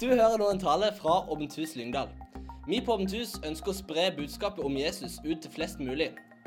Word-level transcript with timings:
Du 0.00 0.06
hører 0.08 0.38
nå 0.40 0.46
en 0.48 0.60
tale 0.60 0.86
fra 0.96 1.18
Åpent 1.28 1.52
hus 1.60 1.74
Lyngdal. 1.76 2.08
Vi 2.64 2.78
på 2.80 2.94
Åpent 2.94 3.12
hus 3.12 3.34
ønsker 3.44 3.68
å 3.68 3.76
spre 3.76 4.06
budskapet 4.16 4.64
om 4.64 4.78
Jesus 4.80 5.18
ut 5.26 5.42
til 5.44 5.52
flest 5.52 5.76
mulig. 5.76 6.06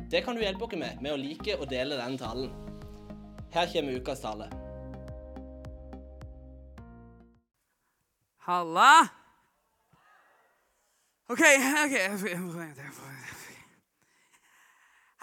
Det 0.10 0.24
kan 0.26 0.34
du 0.34 0.42
hjelpe 0.42 0.66
oss 0.66 0.74
med 0.74 1.04
med 1.06 1.14
å 1.14 1.20
like 1.22 1.54
og 1.60 1.68
dele 1.70 2.00
denne 2.00 2.18
talen. 2.18 2.50
Her 3.54 3.70
kommer 3.70 4.00
ukas 4.00 4.24
tale. 4.24 4.48
Halla! 8.48 8.90
OK, 11.30 11.46
OK 11.84 11.96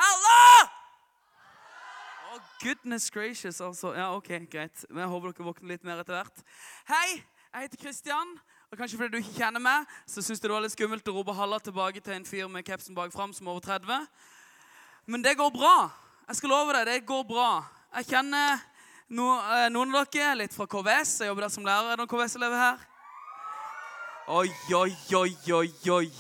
Halla! 0.04 0.38
Oh, 2.30 2.38
goodness 2.62 3.10
gracious, 3.10 3.60
altså. 3.60 3.90
Ja, 3.98 4.14
OK, 4.14 4.30
greit. 4.54 4.86
Jeg 4.86 5.12
håper 5.16 5.34
dere 5.34 5.50
våkner 5.50 5.74
litt 5.74 5.82
mer 5.84 6.06
etter 6.06 6.20
hvert. 6.20 6.46
Hei, 6.94 7.18
jeg 7.54 7.62
heter 7.62 7.82
Kristian. 7.82 8.38
Og 8.70 8.78
kanskje 8.78 8.98
fordi 8.98 9.16
du 9.16 9.16
ikke 9.18 9.40
kjenner 9.42 9.62
meg, 9.62 9.86
så 10.06 10.22
syns 10.22 10.40
det 10.40 10.50
var 10.50 10.62
litt 10.62 10.74
skummelt 10.76 11.08
å 11.10 11.14
rope 11.16 11.34
'halla' 11.34 11.58
tilbake 11.58 12.00
til 12.00 12.14
en 12.14 12.24
fyr 12.24 12.46
med 12.48 12.64
kapsen 12.64 12.94
bak 12.94 13.12
fram 13.12 13.32
som 13.32 13.46
er 13.46 13.50
over 13.50 13.60
30. 13.60 14.06
Men 15.06 15.22
det 15.22 15.36
går 15.36 15.50
bra. 15.50 15.90
Jeg 16.28 16.36
skal 16.36 16.48
love 16.48 16.72
deg, 16.72 16.86
det 16.86 17.06
går 17.06 17.24
bra. 17.26 17.64
Jeg 17.96 18.06
kjenner 18.06 18.52
eh, 18.52 19.68
noen 19.74 19.94
av 19.94 20.06
dere 20.06 20.36
litt 20.38 20.54
fra 20.54 20.66
KVS. 20.66 21.20
Jeg 21.20 21.28
jobber 21.32 21.42
der 21.42 21.48
som 21.48 21.66
lærer. 21.66 21.90
Er 21.90 21.96
det 21.96 21.98
noen 21.98 22.12
KVS-elever 22.12 22.56
her? 22.56 22.78
Oi, 24.28 24.48
oi, 24.74 24.94
oi, 25.14 25.34
oi, 25.52 25.90
oi. 25.90 26.12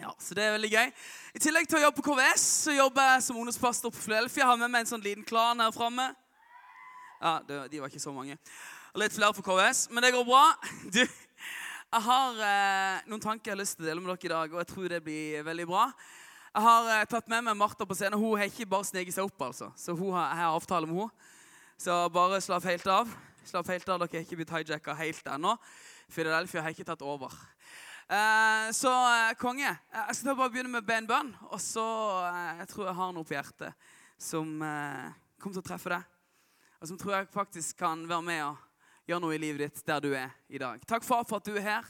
Ja, 0.00 0.10
Så 0.18 0.34
det 0.34 0.42
er 0.42 0.56
veldig 0.56 0.72
gøy. 0.72 0.92
I 1.34 1.38
tillegg 1.38 1.68
til 1.68 1.78
å 1.78 1.82
jobbe 1.84 2.02
på 2.02 2.08
KVS 2.10 2.48
så 2.64 2.74
jobber 2.74 3.12
jeg 3.12 3.22
som 3.22 3.36
ungdomspastor 3.36 3.90
på. 3.94 4.00
Jeg 4.10 4.46
har 4.46 4.56
med 4.56 4.70
meg 4.70 4.80
en 4.80 4.90
sånn 4.96 5.04
liten 5.04 5.22
klan 5.22 5.60
her 5.60 5.70
framme. 5.70 6.10
Ja, 7.20 7.38
de 7.46 7.78
var 7.78 7.86
ikke 7.86 8.02
så 8.02 8.10
mange. 8.10 8.38
Og 8.90 9.04
litt 9.04 9.14
flere 9.14 9.34
på 9.36 9.44
KVS, 9.46 9.84
men 9.94 10.02
det 10.02 10.14
går 10.16 10.24
bra. 10.26 10.46
Du, 10.94 11.04
jeg 11.90 12.02
har 12.06 12.40
eh, 12.46 13.02
noen 13.10 13.22
tanker 13.22 13.50
jeg 13.50 13.54
har 13.54 13.60
lyst 13.60 13.76
til 13.78 13.84
å 13.84 13.88
dele 13.88 14.02
med 14.02 14.10
dere 14.10 14.26
i 14.26 14.32
dag, 14.32 14.52
og 14.54 14.58
jeg 14.62 14.68
tror 14.70 14.88
det 14.90 14.98
blir 15.04 15.44
veldig 15.46 15.66
bra. 15.70 15.84
Jeg 16.50 16.64
har 16.64 16.88
eh, 16.96 17.04
tatt 17.10 17.28
med 17.30 17.44
meg 17.46 17.58
Martha 17.58 17.86
på 17.86 17.94
scenen. 17.94 18.18
Hun 18.18 18.38
har 18.38 18.50
ikke 18.50 18.66
bare 18.70 18.88
sneket 18.88 19.14
seg 19.14 19.28
opp, 19.28 19.44
altså. 19.46 19.68
Så 19.78 19.94
hun 19.94 20.10
har, 20.16 20.32
jeg 20.32 20.40
har 20.42 20.56
avtale 20.58 20.90
med 20.90 21.04
henne. 21.04 21.28
Så 21.80 21.98
bare 22.12 22.40
slapp 22.42 22.66
helt 22.66 22.88
av. 22.90 23.12
Slapp 23.46 23.70
helt 23.70 23.86
av, 23.88 24.02
Dere 24.02 24.18
har 24.18 24.26
ikke 24.26 24.38
blitt 24.40 24.54
hijacka 24.54 24.96
helt 24.98 25.30
ennå. 25.34 25.54
Philadelphia 26.10 26.64
har 26.66 26.74
ikke 26.74 26.86
tatt 26.88 27.04
over. 27.06 27.36
Eh, 28.10 28.70
så 28.74 28.90
eh, 28.90 29.36
konge. 29.38 29.70
Eh, 29.70 30.08
jeg 30.10 30.18
skal 30.18 30.34
bare 30.34 30.50
begynne 30.50 30.72
med 30.72 30.82
å 30.82 30.88
be 30.88 30.98
en 30.98 31.08
bønn. 31.12 31.30
Og 31.54 31.62
så 31.62 31.86
eh, 32.26 32.64
jeg 32.64 32.72
tror 32.72 32.90
jeg 32.90 32.98
har 32.98 33.14
noe 33.14 33.28
på 33.28 33.38
hjertet 33.38 33.94
som 34.20 34.50
kommer 34.60 35.54
til 35.54 35.62
å 35.62 35.68
treffe 35.70 35.94
deg. 35.94 36.18
Og 36.82 36.90
som 36.90 36.98
tror 37.00 37.14
jeg 37.16 37.30
faktisk 37.32 37.78
kan 37.80 38.02
være 38.10 38.26
med 38.26 38.42
og 38.48 38.66
gjøre 39.10 39.24
noe 39.24 39.36
i 39.36 39.40
livet 39.42 39.66
ditt 39.66 39.82
der 39.86 40.04
du 40.04 40.12
er 40.14 40.30
i 40.48 40.60
dag. 40.60 40.82
Takk, 40.88 41.04
far, 41.06 41.24
for 41.28 41.40
at 41.40 41.48
du 41.48 41.56
er 41.58 41.66
her. 41.66 41.88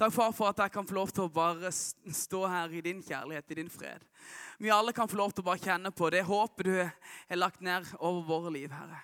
Takk, 0.00 0.14
far, 0.16 0.32
for 0.32 0.48
at 0.48 0.62
jeg 0.64 0.72
kan 0.72 0.86
få 0.88 0.96
lov 0.96 1.10
til 1.12 1.26
å 1.26 1.32
bare 1.32 1.68
stå 1.72 2.46
her 2.48 2.72
i 2.72 2.80
din 2.84 3.02
kjærlighet, 3.04 3.50
i 3.52 3.58
din 3.58 3.68
fred. 3.72 4.04
Vi 4.56 4.72
alle 4.72 4.94
kan 4.96 5.08
få 5.10 5.18
lov 5.20 5.34
til 5.34 5.44
å 5.44 5.50
bare 5.50 5.60
kjenne 5.60 5.92
på 5.92 6.08
det 6.12 6.22
håpet 6.24 6.70
du 6.70 6.72
har 6.80 7.36
lagt 7.36 7.60
ned 7.60 7.88
over 7.98 8.24
våre 8.24 8.54
liv, 8.54 8.72
Herre. 8.72 9.02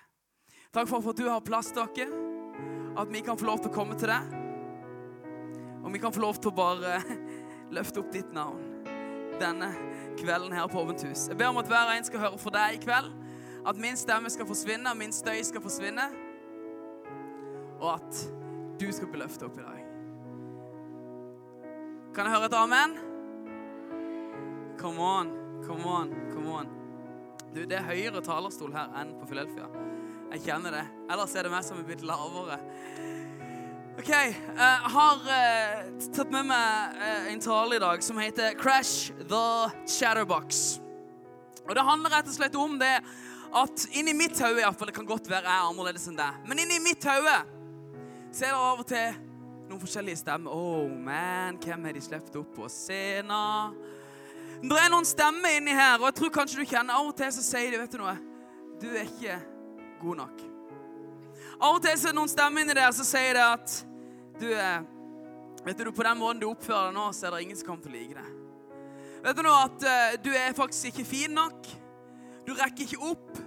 Takk, 0.73 0.89
far, 0.89 1.01
for 1.01 1.13
at 1.13 1.21
du 1.21 1.29
har 1.29 1.45
plass 1.45 1.69
til 1.73 1.85
oss. 1.85 2.17
At 2.97 3.13
vi 3.13 3.21
kan 3.21 3.37
få 3.37 3.45
lov 3.45 3.61
til 3.61 3.69
å 3.69 3.75
komme 3.75 3.97
til 3.97 4.09
deg. 4.09 4.33
Og 5.85 5.93
vi 5.93 6.01
kan 6.01 6.13
få 6.13 6.23
lov 6.23 6.41
til 6.41 6.49
å 6.49 6.57
bare 6.57 6.97
løfte 7.77 8.01
opp 8.01 8.09
ditt 8.13 8.33
navn 8.33 8.63
denne 9.37 9.69
kvelden 10.17 10.55
her 10.57 10.65
på 10.71 10.81
Åpent 10.81 11.05
hus. 11.05 11.27
Jeg 11.29 11.37
ber 11.37 11.51
om 11.51 11.61
at 11.61 11.69
hver 11.69 11.91
og 11.91 11.93
en 11.93 12.07
skal 12.07 12.23
høre 12.25 12.39
fra 12.41 12.53
deg 12.57 12.79
i 12.79 12.81
kveld. 12.81 13.13
At 13.69 13.77
min 13.77 13.99
stemme 13.99 14.31
skal 14.33 14.49
forsvinne, 14.49 14.93
min 14.97 15.13
støy 15.13 15.43
skal 15.45 15.61
forsvinne. 15.61 16.07
Og 17.79 17.89
at 17.95 18.23
du 18.79 18.87
skal 18.93 19.09
bli 19.11 19.21
løftet 19.21 19.47
opp 19.47 19.59
i 19.59 19.65
dag. 19.65 19.83
Kan 22.15 22.25
jeg 22.25 22.33
høre 22.33 22.49
et 22.49 22.57
amen? 22.57 22.97
Come 24.77 25.01
on, 25.01 25.29
come 25.65 25.85
on, 25.85 26.13
come 26.33 26.53
on. 26.53 26.71
Du, 27.53 27.63
Det 27.65 27.77
er 27.77 27.85
høyere 27.85 28.21
talerstol 28.25 28.73
her 28.73 28.89
enn 29.01 29.15
på 29.19 29.29
Philadelphia. 29.29 29.69
Jeg 30.33 30.43
kjenner 30.45 30.73
det. 30.75 30.83
Ellers 31.09 31.35
er 31.37 31.47
det 31.47 31.53
meg 31.53 31.65
som 31.65 31.79
er 31.79 31.87
blitt 31.87 32.03
lavere. 32.05 32.59
Ok, 33.97 34.09
Jeg 34.13 34.91
har 34.93 35.23
uh, 35.25 35.77
tatt 36.13 36.33
med 36.33 36.49
meg 36.51 36.97
uh, 37.01 37.29
en 37.31 37.41
tale 37.41 37.79
i 37.79 37.81
dag 37.81 38.03
som 38.05 38.19
heter 38.21 38.53
'Crash 38.53 39.13
the 39.25 39.71
Chatterbox'. 39.89 40.79
Og 41.65 41.75
Det 41.75 41.83
handler 41.83 42.13
rett 42.13 42.29
og 42.29 42.35
slett 42.35 42.55
om 42.55 42.77
det 42.79 42.95
at 43.55 43.87
inni 43.91 44.13
mitt 44.13 44.39
hode 44.39 44.85
Det 44.85 44.93
kan 44.93 45.05
godt 45.05 45.29
være 45.29 45.43
jeg 45.47 45.57
er 45.57 45.69
annerledes 45.69 46.07
enn 46.07 46.17
deg, 46.19 46.41
men 46.47 46.59
inni 46.59 46.79
mitt 46.83 47.03
hode 47.03 47.37
så 48.37 48.45
er 48.45 48.53
det 48.53 48.57
av 48.61 48.81
og 48.83 48.85
til 48.85 49.15
noen 49.67 49.79
forskjellige 49.81 50.19
stemmer. 50.21 50.53
Oh 50.53 50.89
man, 50.89 51.57
hvem 51.63 51.87
har 51.87 51.95
de 51.95 52.01
sluppet 52.05 52.35
opp 52.37 52.51
på 52.53 52.67
scenen? 52.69 53.77
Det 54.61 54.77
er 54.77 54.91
noen 54.93 55.05
stemmer 55.05 55.57
inni 55.57 55.73
her, 55.73 55.97
og 55.97 56.07
jeg 56.09 56.17
tror 56.19 56.33
kanskje 56.35 56.61
du 56.61 56.69
kjenner 56.69 56.97
Av 56.97 57.09
og 57.09 57.15
til 57.17 57.29
så 57.33 57.43
sier 57.45 57.73
de, 57.73 57.79
vet 57.81 57.93
du 57.93 57.99
noe 58.01 58.15
Du 58.81 58.87
er 58.89 59.05
ikke 59.05 59.35
god 60.01 60.21
nok. 60.21 60.39
Av 61.57 61.75
og 61.75 61.81
til 61.85 61.97
så 61.97 62.09
er 62.09 62.13
det 62.13 62.17
noen 62.17 62.31
stemmer 62.31 62.65
inni 62.65 62.77
der 62.77 62.93
som 62.97 63.05
sier 63.09 63.37
det 63.37 63.45
at 63.45 63.75
du 64.41 64.47
er 64.53 64.85
Vet 65.65 65.81
du, 65.81 65.91
På 65.91 66.05
den 66.05 66.21
måten 66.21 66.39
du 66.41 66.47
oppfører 66.47 66.91
deg 66.91 66.95
nå, 66.95 67.09
så 67.11 67.27
er 67.27 67.35
det 67.35 67.43
ingen 67.43 67.57
som 67.59 67.67
kommer 67.67 67.83
til 67.83 67.91
å 67.91 67.97
like 67.97 68.15
deg. 68.15 68.29
Vet 69.25 69.37
du 69.37 69.41
nå 69.43 69.55
at 69.65 69.83
uh, 69.83 70.13
du 70.23 70.29
er 70.31 70.55
faktisk 70.55 70.93
ikke 70.93 71.03
fin 71.09 71.33
nok? 71.35 71.67
Du 72.47 72.53
rekker 72.55 72.85
ikke 72.85 73.01
opp. 73.03 73.41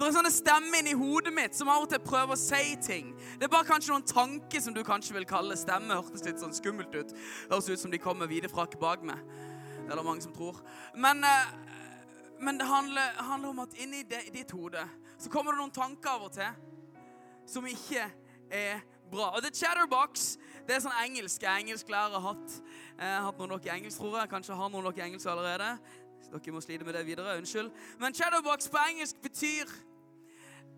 Det 0.00 0.06
er 0.08 0.14
sånne 0.14 0.30
stemmer 0.32 0.80
inni 0.80 0.94
hodet 0.96 1.28
mitt 1.36 1.52
som 1.52 1.68
av 1.68 1.82
og 1.84 1.90
til 1.92 2.00
prøver 2.00 2.32
å 2.32 2.40
si 2.40 2.70
ting. 2.80 3.10
Det 3.36 3.44
er 3.44 3.50
bare 3.52 3.68
kanskje 3.68 3.92
noen 3.92 4.06
tanker 4.08 4.62
som 4.64 4.72
du 4.72 4.80
kanskje 4.80 5.12
vil 5.12 5.26
kalle 5.28 5.58
stemme. 5.60 5.92
Hørtes 5.92 6.24
litt 6.24 6.40
sånn 6.40 6.54
skummelt 6.56 6.94
ut. 6.96 7.10
Høres 7.50 7.68
ut 7.68 7.82
som 7.82 7.92
de 7.92 8.00
kommer 8.00 8.30
videre 8.30 8.64
bak 8.80 9.04
meg. 9.04 9.20
Det 9.84 9.92
er 9.92 10.00
det 10.00 10.04
mange 10.06 10.24
som 10.24 10.32
tror. 10.32 10.62
Men, 10.96 11.20
uh, 11.20 11.52
men 12.40 12.56
det 12.56 12.68
handler, 12.70 13.12
handler, 13.18 13.50
om 13.50 13.60
at 13.66 13.76
inni 13.76 14.00
ditt 14.08 14.54
hode 14.56 14.86
så 15.20 15.28
kommer 15.28 15.52
det 15.52 15.60
noen 15.60 15.76
tanker 15.76 16.14
av 16.14 16.24
og 16.30 16.32
til 16.32 16.48
som 17.44 17.68
ikke 17.68 18.08
er 18.48 18.80
bra. 19.12 19.34
Og 19.34 19.44
The 19.44 19.52
Chatterbox 19.52 20.38
det 20.64 20.78
er 20.78 20.82
sånn 20.86 20.96
engelsk 21.02 21.44
jeg 21.44 21.66
engelsklærer 21.66 22.16
har 22.16 22.24
hatt. 22.30 22.56
Har 22.96 23.28
hatt 23.28 23.44
noen 23.44 23.52
av 23.58 23.60
dere 23.60 23.76
engelsk, 23.76 24.00
tror 24.00 24.16
jeg. 24.22 24.32
Kanskje 24.32 24.56
har 24.56 24.72
noen 24.72 24.88
av 24.88 24.96
dere 24.96 25.10
engelsk 25.10 25.28
allerede. 25.28 25.74
Dere 26.30 26.56
må 26.56 26.64
slite 26.64 26.88
med 26.88 26.96
det 26.96 27.04
videre. 27.04 27.36
Unnskyld. 27.44 27.68
Men 28.00 28.16
Chatterbox 28.16 28.72
på 28.72 28.80
engelsk 28.88 29.20
betyr 29.20 29.76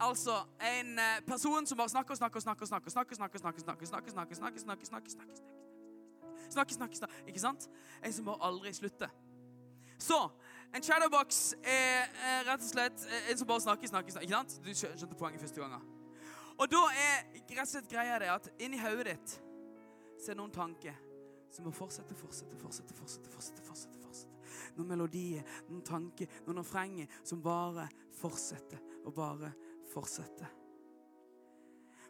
altså 0.09 0.35
en 0.69 1.01
person 1.27 1.67
som 1.67 1.79
bare 1.79 1.89
snakker 1.89 2.11
og 2.11 2.17
snakker 2.17 2.37
og 2.37 2.43
snakker. 2.43 2.67
snakker, 2.67 2.91
snakker, 2.91 2.91
snakker, 2.91 3.39
snakker, 3.39 3.61
snakker, 3.61 3.87
snakker, 3.87 4.11
snakker, 4.11 4.35
snakker, 4.35 4.35
snakker, 4.35 4.85
snakker, 4.85 5.11
snakker, 5.11 5.11
snakker, 6.51 6.75
snakker, 6.75 6.97
snakker, 6.97 7.27
Ikke 7.27 7.41
sant? 7.41 7.69
En 8.05 8.13
som 8.13 8.25
bare 8.25 8.43
aldri 8.43 8.73
slutter. 8.73 9.09
Så 9.99 10.19
en 10.75 10.83
shadowbox 10.83 11.55
er, 11.63 12.09
er 12.29 12.45
rett 12.49 12.63
og 12.63 12.69
slett 12.69 13.07
en 13.31 13.39
som 13.39 13.49
bare 13.49 13.61
snakker, 13.61 13.89
snakker, 13.89 14.13
snakker. 14.13 14.29
Ikke 14.29 14.39
sant? 14.39 14.59
Du 14.65 14.75
skjønte 14.75 15.19
poenget 15.19 15.41
første 15.41 15.61
gangen. 15.61 15.89
Og 16.59 16.69
da 16.73 16.83
er 16.91 17.25
rett 17.37 17.65
og 17.65 17.73
slett 17.75 17.91
greia 17.91 18.19
det 18.19 18.31
at 18.33 18.51
inni 18.59 18.81
hodet 18.83 19.13
ditt 19.13 19.39
så 20.23 20.31
er 20.31 20.37
det 20.37 20.39
noen 20.39 20.55
tanker 20.55 20.99
som 21.53 21.67
må 21.67 21.73
fortsette, 21.77 22.15
fortsette, 22.17 22.57
fortsette, 22.61 22.95
fortsette, 22.97 23.31
fortsette, 23.33 23.65
fortsette, 23.67 24.01
fortsette. 24.01 24.73
Noen 24.77 24.89
melodier, 24.89 25.45
noen 25.69 25.83
tanker, 25.85 26.31
noen 26.47 26.63
refrenger 26.63 27.11
som 27.27 27.43
bare 27.45 27.89
fortsetter 28.17 28.81
og 29.03 29.15
bare 29.17 29.53
fortsetter. 29.93 30.51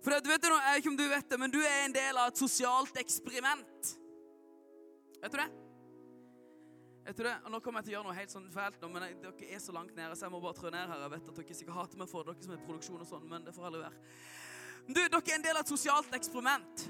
For 0.03 0.10
det, 0.10 0.26
vet 0.26 0.43
du, 0.43 0.48
Jeg 0.50 0.75
vet 0.75 0.82
ikke 0.82 0.93
om 0.93 0.98
du 0.98 1.09
vet 1.09 1.28
det, 1.31 1.38
men 1.38 1.53
du 1.53 1.60
er 1.62 1.84
en 1.84 1.94
del 1.94 2.19
av 2.19 2.32
et 2.32 2.41
sosialt 2.41 2.97
eksperiment. 2.98 3.93
Vet 5.22 5.34
du 5.34 5.38
det? 5.38 5.50
Vet 7.06 7.19
du 7.19 7.22
det? 7.26 7.34
Og 7.44 7.50
Nå 7.50 7.60
kommer 7.62 7.82
jeg 7.82 7.91
til 7.91 7.94
å 7.94 7.97
gjøre 7.98 8.09
noe 8.09 8.16
helt 8.19 8.32
sånn 8.34 8.48
fælt, 8.50 8.81
nå, 8.82 8.88
men 8.94 9.06
jeg, 9.06 9.19
dere 9.22 9.50
er 9.54 9.62
så 9.62 9.75
langt 9.75 9.94
nede, 9.98 10.15
så 10.19 10.26
jeg 10.26 10.34
må 10.34 10.41
bare 10.43 10.59
trå 10.59 10.70
ned 10.70 10.91
her. 10.91 11.04
Jeg 11.04 11.12
vet 11.15 11.31
at 11.31 11.38
dere 11.38 11.59
sikkert 11.59 11.78
hater 11.78 12.00
meg 12.03 12.10
for 12.10 12.26
dere 12.26 12.47
som 12.47 12.54
er 12.54 12.65
produksjon 12.66 13.03
og 13.03 13.09
sånn, 13.09 13.28
men 13.31 13.47
det 13.47 13.54
får 13.54 13.69
heller 13.69 13.84
være. 13.87 14.00
Du, 14.88 14.99
Dere 14.99 15.20
er 15.22 15.37
en 15.37 15.47
del 15.47 15.59
av 15.59 15.62
et 15.62 15.70
sosialt 15.70 16.14
eksperiment. 16.19 16.87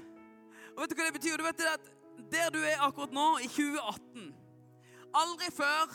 Og 0.73 0.81
vet 0.81 0.93
du 0.93 0.97
hva 0.97 1.05
det 1.05 1.17
betyr? 1.19 1.37
Du 1.37 1.45
vet 1.45 1.59
det 1.61 1.69
at 1.69 1.91
Der 2.33 2.49
du 2.53 2.59
er 2.61 2.81
akkurat 2.85 3.13
nå, 3.13 3.25
i 3.41 3.47
2018 3.49 4.33
Aldri 5.17 5.49
før, 5.53 5.93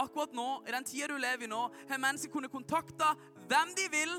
akkurat 0.00 0.32
nå, 0.36 0.46
i 0.64 0.72
den 0.72 0.86
tida 0.88 1.08
du 1.12 1.18
lever 1.20 1.44
i 1.44 1.50
nå, 1.50 1.60
har 1.88 2.00
mennesker 2.00 2.32
kunnet 2.32 2.52
kontakte 2.52 3.10
hvem 3.48 3.74
de 3.76 3.86
vil, 3.92 4.14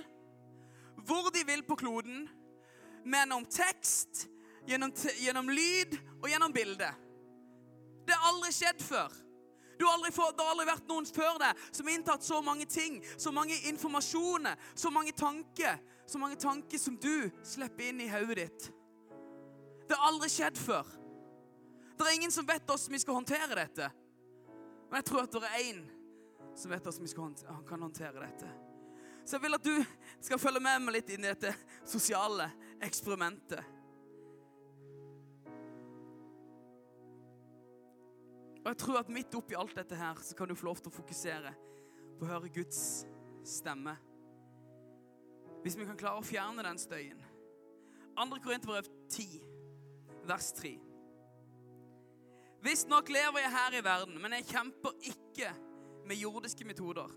hvor 1.05 1.29
de 1.33 1.43
vil 1.45 1.63
på 1.67 1.77
kloden, 1.79 2.25
gjennom 3.05 3.45
tekst, 3.45 4.25
gjennom, 4.67 4.93
gjennom 5.21 5.49
lyd 5.49 5.97
og 6.23 6.29
gjennom 6.29 6.53
bilde. 6.53 6.89
Det 8.05 8.13
har 8.13 8.33
aldri 8.33 8.51
skjedd 8.53 8.81
før. 8.81 9.13
Har 9.75 9.91
aldri 9.91 10.11
det 10.11 10.43
har 10.43 10.51
aldri 10.53 10.65
vært 10.69 10.87
noen 10.87 11.07
før 11.09 11.39
deg 11.41 11.63
som 11.75 11.87
har 11.87 11.97
inntatt 11.97 12.23
så 12.23 12.39
mange 12.41 12.65
ting, 12.69 13.01
så 13.17 13.31
mange 13.35 13.57
informasjoner, 13.69 14.55
så 14.75 14.91
mange 14.93 15.11
tanker, 15.11 15.81
så 16.07 16.21
mange 16.21 16.39
tanker 16.39 16.79
som 16.79 16.95
du 17.01 17.27
slipper 17.43 17.89
inn 17.89 17.99
i 18.05 18.09
hodet 18.09 18.45
ditt. 18.45 18.69
Det 19.85 19.97
har 19.97 20.13
aldri 20.13 20.29
skjedd 20.31 20.57
før. 20.57 20.87
Det 21.95 22.07
er 22.07 22.15
ingen 22.15 22.31
som 22.31 22.47
vet 22.47 22.63
hvordan 22.63 22.95
vi 22.95 23.01
skal 23.03 23.19
håndtere 23.19 23.59
dette. 23.59 23.89
Men 24.89 25.01
jeg 25.01 25.09
tror 25.09 25.25
at 25.25 25.35
det 25.35 25.49
er 25.49 25.59
én 25.65 25.83
som 26.55 26.71
vet 26.71 26.87
hvordan 26.87 27.03
vi 27.03 27.11
skal, 27.11 27.35
kan 27.67 27.83
håndtere 27.83 28.23
dette. 28.23 28.64
Så 29.25 29.35
jeg 29.35 29.41
vil 29.41 29.57
at 29.57 29.65
du 29.65 29.73
skal 30.21 30.39
følge 30.39 30.61
med 30.61 30.83
meg 30.85 30.99
litt 30.99 31.09
inn 31.15 31.25
i 31.25 31.31
dette 31.31 31.51
sosiale 31.87 32.45
eksperimentet. 32.85 33.73
Og 38.65 38.71
jeg 38.71 38.77
tror 38.81 38.99
at 39.01 39.09
midt 39.13 39.33
oppi 39.37 39.57
alt 39.57 39.75
dette 39.77 39.97
her, 39.97 40.17
så 40.25 40.37
kan 40.37 40.49
du 40.49 40.57
få 40.57 40.69
lov 40.69 40.79
til 40.81 40.89
å 40.89 40.95
fokusere 40.95 41.53
på 42.17 42.25
å 42.25 42.29
høre 42.29 42.53
Guds 42.53 42.79
stemme. 43.45 43.93
Hvis 45.61 45.77
vi 45.77 45.85
kan 45.85 45.97
klare 45.97 46.21
å 46.21 46.25
fjerne 46.25 46.65
den 46.65 46.81
støyen. 46.81 47.21
2. 48.15 48.39
Korinterbrev 48.41 48.87
10, 49.11 49.39
vers 50.29 50.51
3. 50.57 50.71
Visstnok 52.65 53.09
lever 53.13 53.43
jeg 53.43 53.53
her 53.53 53.77
i 53.77 53.83
verden, 53.85 54.17
men 54.21 54.37
jeg 54.37 54.47
kjemper 54.53 54.95
ikke 55.11 55.51
med 56.09 56.21
jordiske 56.21 56.65
metoder. 56.65 57.09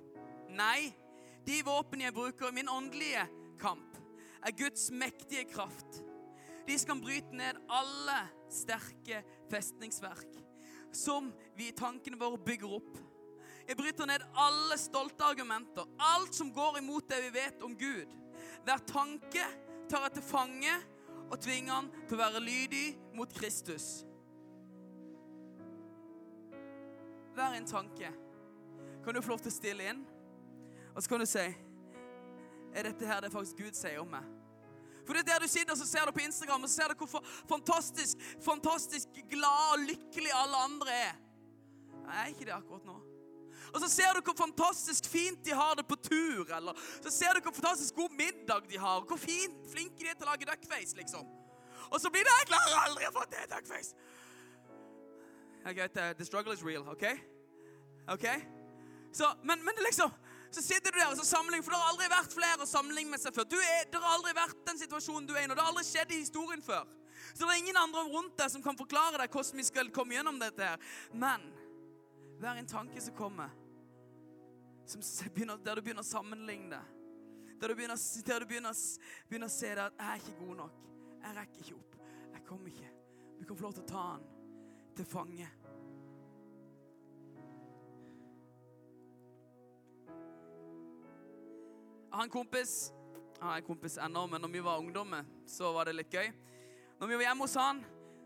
Nei, 0.53 0.91
de 1.47 1.61
våpen 1.67 2.03
jeg 2.05 2.15
bruker 2.17 2.51
i 2.51 2.59
min 2.59 2.71
åndelige 2.73 3.27
kamp, 3.61 3.97
er 4.45 4.57
Guds 4.57 4.91
mektige 4.91 5.45
kraft. 5.51 6.03
De 6.69 6.77
skal 6.79 7.01
bryte 7.01 7.37
ned 7.37 7.59
alle 7.73 8.19
sterke 8.53 9.23
festningsverk 9.51 10.37
som 10.93 11.33
vi 11.57 11.69
i 11.69 11.77
tankene 11.77 12.19
våre 12.21 12.41
bygger 12.41 12.75
opp. 12.79 12.99
Jeg 13.69 13.77
bryter 13.77 14.09
ned 14.09 14.25
alle 14.41 14.79
stolte 14.81 15.25
argumenter, 15.25 15.89
alt 16.01 16.35
som 16.35 16.53
går 16.53 16.79
imot 16.81 17.09
det 17.11 17.21
vi 17.27 17.33
vet 17.35 17.65
om 17.65 17.75
Gud. 17.77 18.13
Hver 18.65 18.85
tanke 18.89 19.45
tar 19.89 20.07
jeg 20.07 20.17
til 20.17 20.25
fange 20.25 20.77
og 21.29 21.37
tvinger 21.45 21.75
han 21.75 21.91
til 22.09 22.17
å 22.17 22.23
være 22.23 22.45
lydig 22.45 22.87
mot 23.17 23.33
Kristus. 23.37 24.07
Hver 27.37 27.59
en 27.59 27.69
tanke 27.69 28.13
kan 29.05 29.15
du 29.15 29.21
få 29.23 29.35
lov 29.35 29.45
til 29.45 29.53
å 29.53 29.59
stille 29.59 29.91
inn, 29.93 30.01
og 30.99 31.03
så 31.03 31.11
kan 31.13 31.21
du 31.23 31.27
si 31.31 31.47
Er 32.75 32.83
dette 32.83 33.07
her 33.07 33.21
det 33.23 33.31
faktisk 33.33 33.61
Gud 33.63 33.77
sier 33.79 34.01
om 34.03 34.09
meg? 34.11 34.25
For 35.07 35.15
det 35.15 35.21
er 35.23 35.29
der 35.29 35.45
du 35.47 35.49
sitter 35.49 35.77
så 35.79 35.87
ser 35.87 36.09
du 36.09 36.13
på 36.13 36.25
Instagram 36.25 36.67
og 36.67 36.69
så 36.69 36.83
ser 36.83 36.91
du 36.93 37.05
hvor 37.05 37.23
fantastisk, 37.49 38.25
fantastisk 38.45 39.21
glad 39.31 39.71
og 39.75 39.85
lykkelig 39.87 40.35
alle 40.35 40.65
andre 40.65 40.97
er. 40.97 41.15
Jeg 42.03 42.19
er 42.23 42.27
ikke 42.35 42.45
det 42.45 42.53
akkurat 42.57 42.85
nå. 42.85 42.99
Og 43.73 43.81
så 43.81 43.89
ser 43.89 44.13
du 44.19 44.21
hvor 44.27 44.37
fantastisk 44.37 45.09
fint 45.09 45.41
de 45.47 45.55
har 45.55 45.79
det 45.79 45.87
på 45.89 45.97
tur. 46.11 46.45
Eller 46.57 46.85
så 47.01 47.15
ser 47.15 47.33
du 47.33 47.41
hvor 47.47 47.57
fantastisk 47.57 47.95
god 47.95 48.11
middag 48.11 48.69
de 48.69 48.79
har. 48.79 49.01
Hvor 49.01 49.17
fint, 49.17 49.57
flinke 49.73 50.03
de 50.03 50.11
er 50.11 50.19
til 50.19 50.29
å 50.29 50.33
lage 50.35 50.51
duckface, 50.51 50.97
liksom. 50.99 51.25
Og 51.89 52.01
så 52.01 52.11
blir 52.11 52.27
det 52.27 52.37
Jeg 52.43 52.53
klarer 52.53 52.85
aldri 52.85 53.09
å 53.09 53.17
få 53.17 53.25
til 53.33 53.51
duckface. 53.55 53.95
Okay, 55.69 55.89
the 56.19 56.25
struggle 56.25 56.53
is 56.53 56.65
real, 56.65 56.89
OK? 56.89 57.05
OK? 58.09 58.27
Så, 59.13 59.25
men, 59.45 59.65
men 59.65 59.85
liksom 59.89 60.13
så 60.51 60.63
sitter 60.65 60.93
du 60.93 60.99
der 60.99 61.13
og 61.13 61.19
så 61.21 61.27
sammenligner, 61.29 61.65
for 61.67 61.75
det 61.75 61.81
har 61.81 61.93
aldri 61.93 62.09
vært 62.13 62.35
flere 62.35 62.65
å 62.65 62.69
sammenligne 62.69 63.13
med 63.13 63.23
seg 63.23 63.35
før. 63.37 63.49
Er, 63.59 63.87
det 63.91 64.01
har 64.01 64.17
aldri 64.17 64.35
vært 64.37 64.65
den 64.69 64.81
situasjonen 64.81 65.29
du 65.29 65.35
er 65.37 65.45
i 65.45 65.47
nå. 65.49 65.57
Det 65.57 65.65
har 65.65 65.73
aldri 65.73 65.85
skjedd 65.85 66.15
i 66.15 66.21
historien 66.23 66.65
før. 66.65 66.87
Så 67.35 67.45
det 67.45 67.53
er 67.53 67.63
ingen 67.63 67.81
andre 67.81 68.05
rundt 68.09 68.37
deg 68.41 68.53
som 68.53 68.65
kan 68.65 68.79
forklare 68.79 69.21
deg 69.21 69.33
hvordan 69.33 69.61
vi 69.61 69.67
skal 69.69 69.91
komme 69.95 70.17
gjennom 70.17 70.39
dette. 70.41 70.65
her. 70.73 70.93
Men 71.13 71.45
hver 72.41 72.61
en 72.61 72.71
tanke 72.71 73.03
som 73.05 73.17
kommer, 73.19 73.53
som 74.89 75.03
begynner, 75.35 75.61
der 75.61 75.77
du 75.77 75.85
begynner 75.85 76.07
å 76.07 76.09
sammenligne 76.09 76.81
der 77.61 77.69
du, 77.69 77.75
begynner, 77.75 78.23
der 78.27 78.41
du 78.41 78.47
begynner, 78.47 78.75
begynner, 79.29 79.47
å 79.47 79.51
se 79.51 79.75
det 79.75 79.83
at 79.83 79.93
'jeg 79.99 80.11
er 80.13 80.15
ikke 80.15 80.47
god 80.47 80.57
nok', 80.57 80.77
'jeg 81.23 81.37
rekker 81.37 81.59
ikke 81.59 81.75
opp', 81.75 81.97
'jeg 82.33 82.45
kommer 82.47 82.71
ikke'. 82.71 82.93
Du 83.41 83.45
kan 83.45 83.57
få 83.57 83.63
lov 83.63 83.73
til 83.73 83.83
å 83.83 83.87
ta 83.87 84.03
han 84.13 84.23
til 84.97 85.05
fange. 85.05 85.49
Har 92.11 92.25
en 92.25 92.33
kompis 92.33 92.93
Jeg 93.39 93.47
har 93.47 93.61
en 93.61 93.67
kompis 93.67 93.99
ennå, 94.03 94.27
men 94.27 94.43
når 94.43 94.51
vi 94.51 94.61
var 94.65 94.81
ungdommer, 94.83 95.27
så 95.47 95.71
var 95.73 95.87
det 95.87 95.93
litt 95.95 96.15
gøy. 96.15 96.33
Når 96.99 97.07
vi 97.07 97.19
var 97.21 97.29
hjemme 97.29 97.47
hos 97.47 97.55
han, 97.55 97.85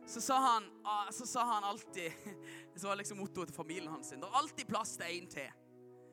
så 0.08 0.22
sa 0.24 0.38
han, 0.40 0.68
ah, 0.88 1.10
så 1.12 1.26
sa 1.28 1.44
han 1.44 1.66
alltid 1.68 2.12
Så 2.80 2.88
var 2.88 2.96
liksom 2.96 3.20
mottoet 3.20 3.50
til 3.50 3.56
familien 3.56 3.92
hans. 3.92 4.14
Det 4.14 4.24
er 4.24 4.38
alltid 4.40 4.66
plass 4.66 4.96
til 4.96 5.12
én 5.12 5.28
til. 5.28 5.50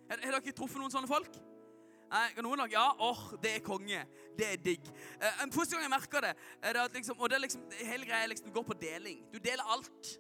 Har, 0.10 0.19
dere 0.19 0.51
truffet 0.51 0.81
noen 0.81 0.92
sånne 0.92 1.07
folk? 1.07 1.39
Nei, 2.10 2.25
noen 2.42 2.60
lag, 2.60 2.74
ja, 2.74 2.88
åh, 2.98 3.10
oh, 3.13 3.38
det 3.42 3.54
er 3.56 3.63
konge. 3.63 4.01
Det 4.36 4.48
er 4.50 4.62
digg. 4.66 4.88
Eh, 5.21 5.44
første 5.54 5.77
gang 5.77 5.86
jeg 5.86 5.94
merka 5.94 6.24
det, 6.25 6.33
er 6.66 6.75
det 6.75 6.86
liksom, 6.98 7.19
og 7.21 7.30
det 7.30 7.38
er 7.38 7.44
liksom, 7.45 7.63
hele 7.86 8.10
greia 8.10 8.31
liksom, 8.31 8.51
går 8.51 8.66
på 8.66 8.77
deling. 8.81 9.21
Du 9.31 9.38
deler 9.38 9.63
alt. 9.69 10.12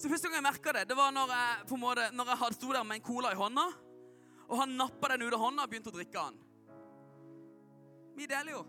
Så 0.00 0.08
første 0.08 0.26
gang 0.26 0.40
jeg 0.40 0.48
merka 0.48 0.72
det, 0.74 0.86
det 0.88 0.96
var 0.96 1.12
når 1.12 1.34
jeg, 1.36 1.64
på 1.68 1.76
en 1.76 1.82
måte, 1.84 2.06
når 2.16 2.32
jeg 2.32 2.56
sto 2.56 2.72
der 2.72 2.86
med 2.88 2.98
en 2.98 3.04
cola 3.04 3.34
i 3.34 3.38
hånda, 3.38 3.66
og 4.48 4.62
han 4.62 4.72
nappa 4.80 5.12
den 5.12 5.28
ut 5.28 5.36
av 5.36 5.44
hånda 5.44 5.66
og 5.66 5.72
begynte 5.72 5.92
å 5.92 5.94
drikke 5.94 6.24
den. 6.24 6.40
Vi 8.20 8.28
deler 8.28 8.52
jo. 8.52 8.62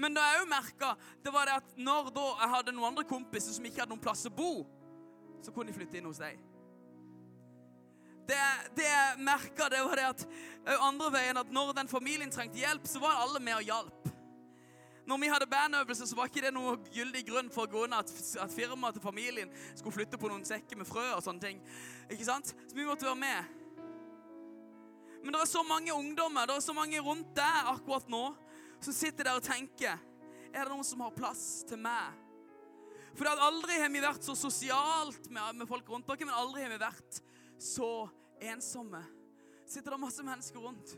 Men 0.00 0.16
da 0.16 0.24
jeg 0.24 0.42
òg 0.42 0.48
merka, 0.50 0.94
det 1.22 1.30
var 1.30 1.46
det 1.46 1.58
at 1.60 1.74
når 1.78 2.08
da 2.16 2.26
jeg 2.40 2.52
hadde 2.54 2.72
noen 2.74 2.88
andre 2.88 3.04
kompiser 3.06 3.54
som 3.54 3.66
ikke 3.68 3.84
hadde 3.84 3.92
noen 3.92 4.02
plass 4.02 4.24
å 4.26 4.32
bo, 4.34 4.64
så 5.44 5.52
kunne 5.54 5.70
de 5.70 5.76
flytte 5.76 6.00
inn 6.00 6.08
hos 6.08 6.18
deg. 6.18 6.40
Det, 8.30 8.38
det 8.78 8.86
jeg 8.86 9.20
merka, 9.26 9.68
det 9.70 9.82
var 9.84 10.00
det 10.00 10.08
at 10.08 10.24
andre 10.78 11.10
veien 11.14 11.38
at 11.42 11.52
når 11.54 11.74
den 11.78 11.90
familien 11.90 12.32
trengte 12.34 12.58
hjelp, 12.58 12.88
så 12.88 13.02
var 13.02 13.22
alle 13.22 13.42
med 13.42 13.60
og 13.60 13.68
hjalp. 13.68 14.10
Når 15.10 15.22
vi 15.22 15.30
hadde 15.32 15.50
bandøvelse, 15.50 16.06
så 16.06 16.18
var 16.18 16.30
ikke 16.30 16.44
det 16.44 16.52
noe 16.54 16.76
gyldig 16.94 17.24
grunn 17.30 17.48
for 17.54 17.66
å 17.66 17.72
gå 17.72 17.86
inn 17.86 17.96
at, 17.98 18.10
at 18.42 18.52
firmaet 18.54 18.98
til 18.98 19.06
familien 19.06 19.54
skulle 19.70 19.94
flytte 20.00 20.18
på 20.20 20.30
noen 20.30 20.46
sekker 20.46 20.78
med 20.78 20.88
frø 20.88 21.06
og 21.16 21.22
sånne 21.26 21.46
ting. 21.46 21.62
Ikke 22.10 22.26
sant? 22.26 22.54
Så 22.54 22.78
vi 22.78 22.86
måtte 22.86 23.08
være 23.08 23.22
med. 23.22 23.59
Men 25.20 25.34
det 25.34 25.42
er 25.42 25.50
så 25.50 25.62
mange 25.66 25.92
ungdommer, 25.92 26.48
det 26.48 26.56
er 26.56 26.64
så 26.64 26.74
mange 26.76 27.00
rundt 27.04 27.34
deg 27.36 27.70
akkurat 27.74 28.08
nå, 28.12 28.24
som 28.80 28.96
sitter 28.96 29.28
der 29.28 29.36
og 29.36 29.44
tenker 29.44 29.98
Er 30.50 30.64
det 30.64 30.70
noen 30.72 30.86
som 30.86 31.02
har 31.04 31.12
plass 31.14 31.62
til 31.68 31.78
meg? 31.78 32.16
For 33.18 33.28
aldri 33.28 33.76
har 33.82 33.90
vi 33.92 34.00
vært 34.02 34.24
så 34.24 34.34
sosialt 34.38 35.28
med, 35.30 35.60
med 35.60 35.68
folk 35.68 35.88
rundt 35.92 36.08
dere, 36.08 36.26
men 36.26 36.36
aldri 36.36 36.64
har 36.64 36.72
vi 36.72 36.80
vært 36.80 37.20
så 37.60 37.90
ensomme. 38.50 39.02
Sitter 39.68 39.94
det 39.94 40.00
masse 40.02 40.24
mennesker 40.26 40.62
rundt, 40.64 40.94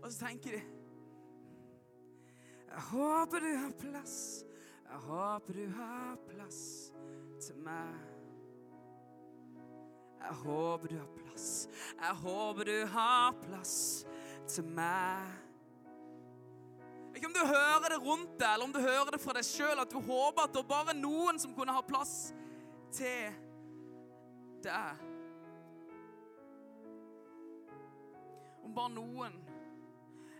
og 0.00 0.08
så 0.08 0.26
tenker 0.26 0.58
de 0.58 0.62
Jeg 2.72 2.86
håper 2.88 3.44
du 3.44 3.52
har 3.52 3.76
plass. 3.78 4.16
Jeg 4.88 5.04
håper 5.06 5.60
du 5.60 5.68
har 5.76 6.16
plass 6.28 6.64
til 7.40 7.62
meg. 7.64 8.11
Jeg 10.22 10.34
håper 10.44 10.88
du 10.88 10.98
har 10.98 11.08
plass. 11.16 11.68
Jeg 12.00 12.14
håper 12.22 12.68
du 12.68 12.76
har 12.86 13.32
plass 13.42 13.76
til 14.48 14.64
meg. 14.64 15.32
Ikke 17.16 17.28
om 17.28 17.34
du 17.36 17.42
hører 17.46 17.88
det 17.92 17.98
rundt 18.02 18.36
deg, 18.40 18.48
eller 18.54 18.64
om 18.64 18.72
du 18.72 18.80
hører 18.80 19.12
det 19.14 19.20
fra 19.20 19.34
deg 19.36 19.46
sjøl, 19.46 19.82
at 19.82 19.90
du 19.92 19.98
håper 20.00 20.46
at 20.46 20.54
det 20.54 20.62
er 20.62 20.68
bare 20.70 20.94
noen 20.96 21.40
som 21.42 21.54
kunne 21.54 21.74
ha 21.74 21.82
plass 21.84 22.32
til 22.94 23.34
deg. 24.64 25.02
Om 28.62 28.74
bare 28.74 28.94
noen, 28.94 29.36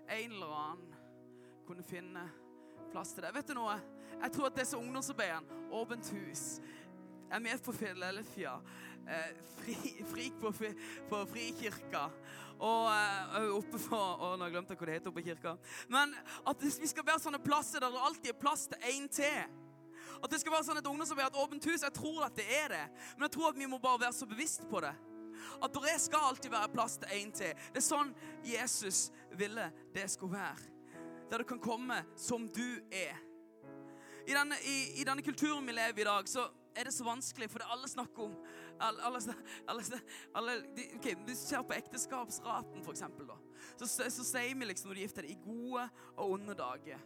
en 0.09 0.39
eller 0.39 0.55
annen, 0.63 0.89
kunne 1.67 1.85
finne 1.87 2.25
plass 2.93 3.13
til 3.15 3.27
deg. 3.27 3.35
Vet 3.37 3.51
du 3.51 3.57
noe? 3.59 3.77
Jeg 4.23 4.33
tror 4.35 4.49
at 4.49 4.59
disse 4.59 4.79
ungdomsarbeiderne, 4.79 5.61
Åpent 5.73 6.11
hus, 6.13 6.61
er 7.33 7.41
med 7.41 7.63
på 7.65 7.73
Philadelphia 7.73 8.59
eh, 9.09 9.33
fri, 9.59 9.77
frik 10.13 10.39
på, 10.41 10.53
på 11.09 11.25
Frikirka. 11.33 12.09
Og 12.63 12.89
eh, 12.93 13.49
oppe 13.57 13.81
på 13.81 13.99
Å, 13.99 14.35
nå 14.39 14.51
glemte 14.53 14.75
jeg 14.75 14.81
hva 14.81 14.89
det 14.91 14.99
heter 14.99 15.13
oppe 15.13 15.23
i 15.23 15.27
kirka. 15.27 15.57
Men 15.91 16.15
at 16.47 16.63
vi 16.63 16.91
skal 16.91 17.07
være 17.07 17.23
sånne 17.25 17.43
plasser 17.43 17.83
der 17.83 17.93
det 17.93 18.07
alltid 18.09 18.33
er 18.35 18.41
plass 18.43 18.69
til 18.71 18.91
én 18.93 19.09
til. 19.11 19.59
At 20.23 20.31
det 20.31 20.39
skal 20.39 20.55
være 20.55 20.67
sånn 20.69 20.79
et 20.79 20.87
ungdomsarbeid, 20.87 21.33
et 21.33 21.41
åpent 21.43 21.67
hus. 21.67 21.83
Jeg 21.83 21.97
tror 21.97 22.27
at 22.29 22.37
det 22.39 22.47
er 22.47 22.69
det. 22.71 22.85
Men 23.17 23.27
jeg 23.27 23.35
tror 23.35 23.51
at 23.51 23.59
vi 23.59 23.71
må 23.71 23.81
bare 23.83 24.05
være 24.05 24.15
så 24.15 24.29
bevisst 24.31 24.69
på 24.71 24.83
det. 24.85 24.93
At 25.63 25.75
det 25.75 25.97
skal 25.99 26.29
alltid 26.29 26.53
være 26.53 26.71
plass 26.75 26.99
til 27.03 27.17
én 27.17 27.33
til. 27.35 27.59
Det 27.75 27.81
er 27.81 27.87
sånn 27.87 28.15
Jesus 28.47 29.09
ville 29.39 29.67
det 29.95 30.07
skulle 30.13 30.39
være. 30.39 30.71
Der 31.33 31.43
du 31.43 31.49
kan 31.49 31.63
komme 31.63 32.03
som 32.19 32.47
du 32.53 32.79
er. 32.93 33.19
I 34.29 34.37
denne, 34.37 34.55
i, 34.69 35.01
i 35.01 35.07
denne 35.07 35.25
kulturen 35.25 35.67
vi 35.67 35.75
lever 35.75 35.99
i 35.99 36.05
i 36.05 36.07
dag, 36.07 36.29
så 36.31 36.47
er 36.77 36.87
det 36.87 36.95
så 36.95 37.05
vanskelig, 37.05 37.49
for 37.51 37.59
det 37.59 37.71
alle 37.73 37.89
snakker 37.91 38.29
om 38.29 38.37
alle, 38.81 39.03
alle, 39.05 39.35
alle, 39.69 40.01
alle 40.35 40.55
de, 40.77 41.15
Hvis 41.25 41.39
Du 41.43 41.47
ser 41.47 41.63
på 41.63 41.77
ekteskapsraten, 41.77 42.85
eksempel. 42.91 43.31
Så, 43.77 43.87
så, 43.87 44.11
så, 44.11 44.25
sier 44.25 44.55
vi 44.59 44.69
liksom 44.69 44.91
når 44.91 45.01
de 45.01 45.07
gifter 45.07 45.27
deg, 45.27 45.37
i 45.37 45.43
gode 45.45 45.89
og 46.17 46.37
onde 46.37 46.55
dager. 46.59 47.01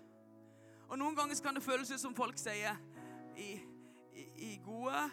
Og 0.88 0.98
Noen 0.98 1.16
ganger 1.16 1.38
kan 1.42 1.56
det 1.56 1.64
føles 1.64 1.90
ut 1.90 2.00
som 2.00 2.14
folk 2.14 2.38
sier 2.38 2.78
i, 3.36 3.56
i, 4.14 4.26
i 4.50 4.52
gode 4.64 5.08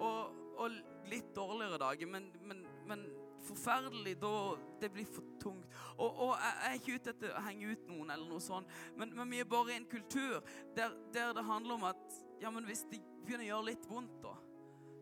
og, 0.00 0.32
og, 0.56 0.80
litt 1.10 1.34
dårligere 1.36 1.76
dager, 1.82 2.08
men, 2.08 2.28
men, 2.46 2.62
men 2.88 3.02
forferdelig 3.44 4.14
da 4.22 4.36
det 4.80 4.88
blir 4.94 5.08
for 5.10 5.26
tungt. 5.42 5.66
Og, 5.96 6.08
og, 6.08 6.30
jeg 6.38 6.68
er 6.68 6.76
ikke 6.78 6.94
ute 6.96 7.12
etter 7.12 7.34
å 7.36 7.42
henge 7.44 7.72
ut 7.74 7.88
noen, 7.90 8.12
eller 8.14 8.28
noe 8.30 8.40
sånt, 8.40 8.70
men, 8.96 9.12
men 9.18 9.34
vi 9.34 9.42
er 9.42 9.50
bare 9.50 9.74
i 9.74 9.80
en 9.80 9.88
kultur 9.90 10.38
der, 10.76 10.94
der, 11.12 11.34
det 11.36 11.44
handler 11.44 11.76
om 11.76 11.88
at 11.90 12.22
ja, 12.40 12.50
men 12.54 12.64
hvis 12.68 12.86
det 12.90 13.02
begynner 13.26 13.44
å 13.44 13.50
gjøre 13.50 13.68
litt 13.72 13.88
vondt, 13.90 14.16
da, 14.22 14.32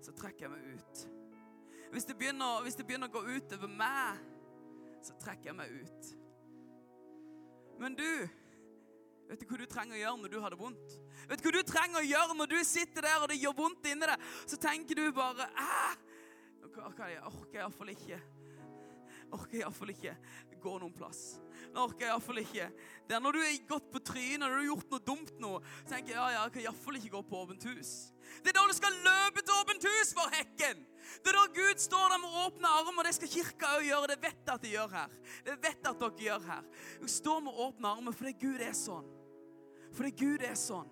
så 0.04 0.14
trekker 0.16 0.46
jeg 0.46 0.52
meg 0.52 0.68
ut. 0.74 1.02
Hvis 1.90 2.06
det 2.06 2.16
begynner, 2.18 2.60
hvis 2.64 2.78
det 2.78 2.86
begynner 2.86 3.10
å 3.10 3.14
gå 3.14 3.24
utover 3.36 3.70
meg, 3.72 4.20
så 5.04 5.16
trekker 5.20 5.50
jeg 5.50 5.58
meg 5.58 5.80
ut. 5.80 6.12
Men 7.80 7.98
du 7.98 8.10
Vet 9.30 9.44
du 9.44 9.46
hva 9.46 9.60
du 9.60 9.68
trenger 9.70 9.94
å 9.94 9.98
gjøre 10.00 10.18
når 10.18 10.30
du 10.32 10.40
har 10.42 10.50
det 10.50 10.56
vondt? 10.58 10.94
Vet 11.30 11.38
du 11.38 11.44
hva 11.46 11.50
du 11.54 11.66
trenger 11.68 12.00
å 12.00 12.02
gjøre 12.02 12.34
når 12.34 12.48
du 12.50 12.56
sitter 12.66 13.04
der 13.06 13.22
og 13.22 13.28
det 13.30 13.36
gjør 13.38 13.52
vondt 13.60 13.84
inni 13.86 14.08
deg? 14.10 14.24
Så 14.50 14.58
tenker 14.58 14.98
du 14.98 15.04
bare 15.14 15.46
orker 16.66 17.12
jeg, 17.12 17.20
orker 17.28 17.54
jeg 17.54 17.62
iallfall 17.62 17.92
ikke 17.94 18.18
orker 19.30 19.54
jeg 19.54 19.62
iallfall 19.62 19.92
ikke 19.94 20.16
gå 20.62 20.76
noen 20.80 20.94
plass. 20.94 21.40
Nå 21.70 21.84
orker 21.86 22.06
jeg 22.06 22.10
iallfall 22.10 22.40
ikke 22.40 22.66
det 23.06 23.14
er 23.14 23.20
Når 23.22 23.36
du 23.36 23.40
er 23.42 23.56
gått 23.68 23.90
på 23.92 24.00
trynet, 24.02 24.40
når 24.42 24.52
du 24.52 24.56
har 24.56 24.68
gjort 24.68 24.92
noe 24.94 25.04
dumt 25.06 25.32
nå, 25.42 25.50
så 25.82 25.92
tenker 25.92 26.14
jeg 26.14 26.18
ja, 26.18 26.28
ja, 26.34 26.42
jeg 26.46 26.54
kan 26.54 26.64
iallfall 26.64 26.98
ikke 27.00 27.12
gå 27.16 27.22
på 27.26 27.40
åpent 27.44 27.66
hus. 27.70 27.90
Det 28.38 28.52
er 28.52 28.56
da 28.56 28.62
du 28.70 28.74
skal 28.76 28.98
løpe 29.06 29.42
til 29.42 29.56
åpent 29.56 29.86
hus, 29.90 30.12
for 30.14 30.36
hekken! 30.36 30.84
Det 31.24 31.32
er 31.32 31.38
da 31.38 31.44
Gud 31.56 31.82
står 31.82 32.12
der 32.12 32.20
med 32.22 32.36
åpne 32.44 32.70
armer, 32.80 33.08
det 33.08 33.16
skal 33.16 33.32
kirka 33.32 33.72
òg 33.78 33.88
gjøre. 33.88 34.12
Det 34.12 34.18
vet 34.22 34.38
jeg 34.38 34.54
at 34.54 34.62
de 34.62 34.72
gjør 34.76 34.94
her. 34.94 35.16
Det 35.48 35.56
vet 35.58 35.80
jeg 35.80 35.90
at 35.90 36.04
dere 36.04 36.24
gjør 36.26 36.46
her. 36.46 36.70
Du 37.02 37.08
står 37.10 37.42
med 37.48 37.60
åpne 37.66 37.92
armer 37.96 38.16
fordi 38.20 38.36
Gud 38.46 38.62
er 38.62 38.76
sånn. 38.78 39.10
Fordi 39.96 40.14
Gud 40.22 40.46
er 40.46 40.54
sånn. 40.58 40.90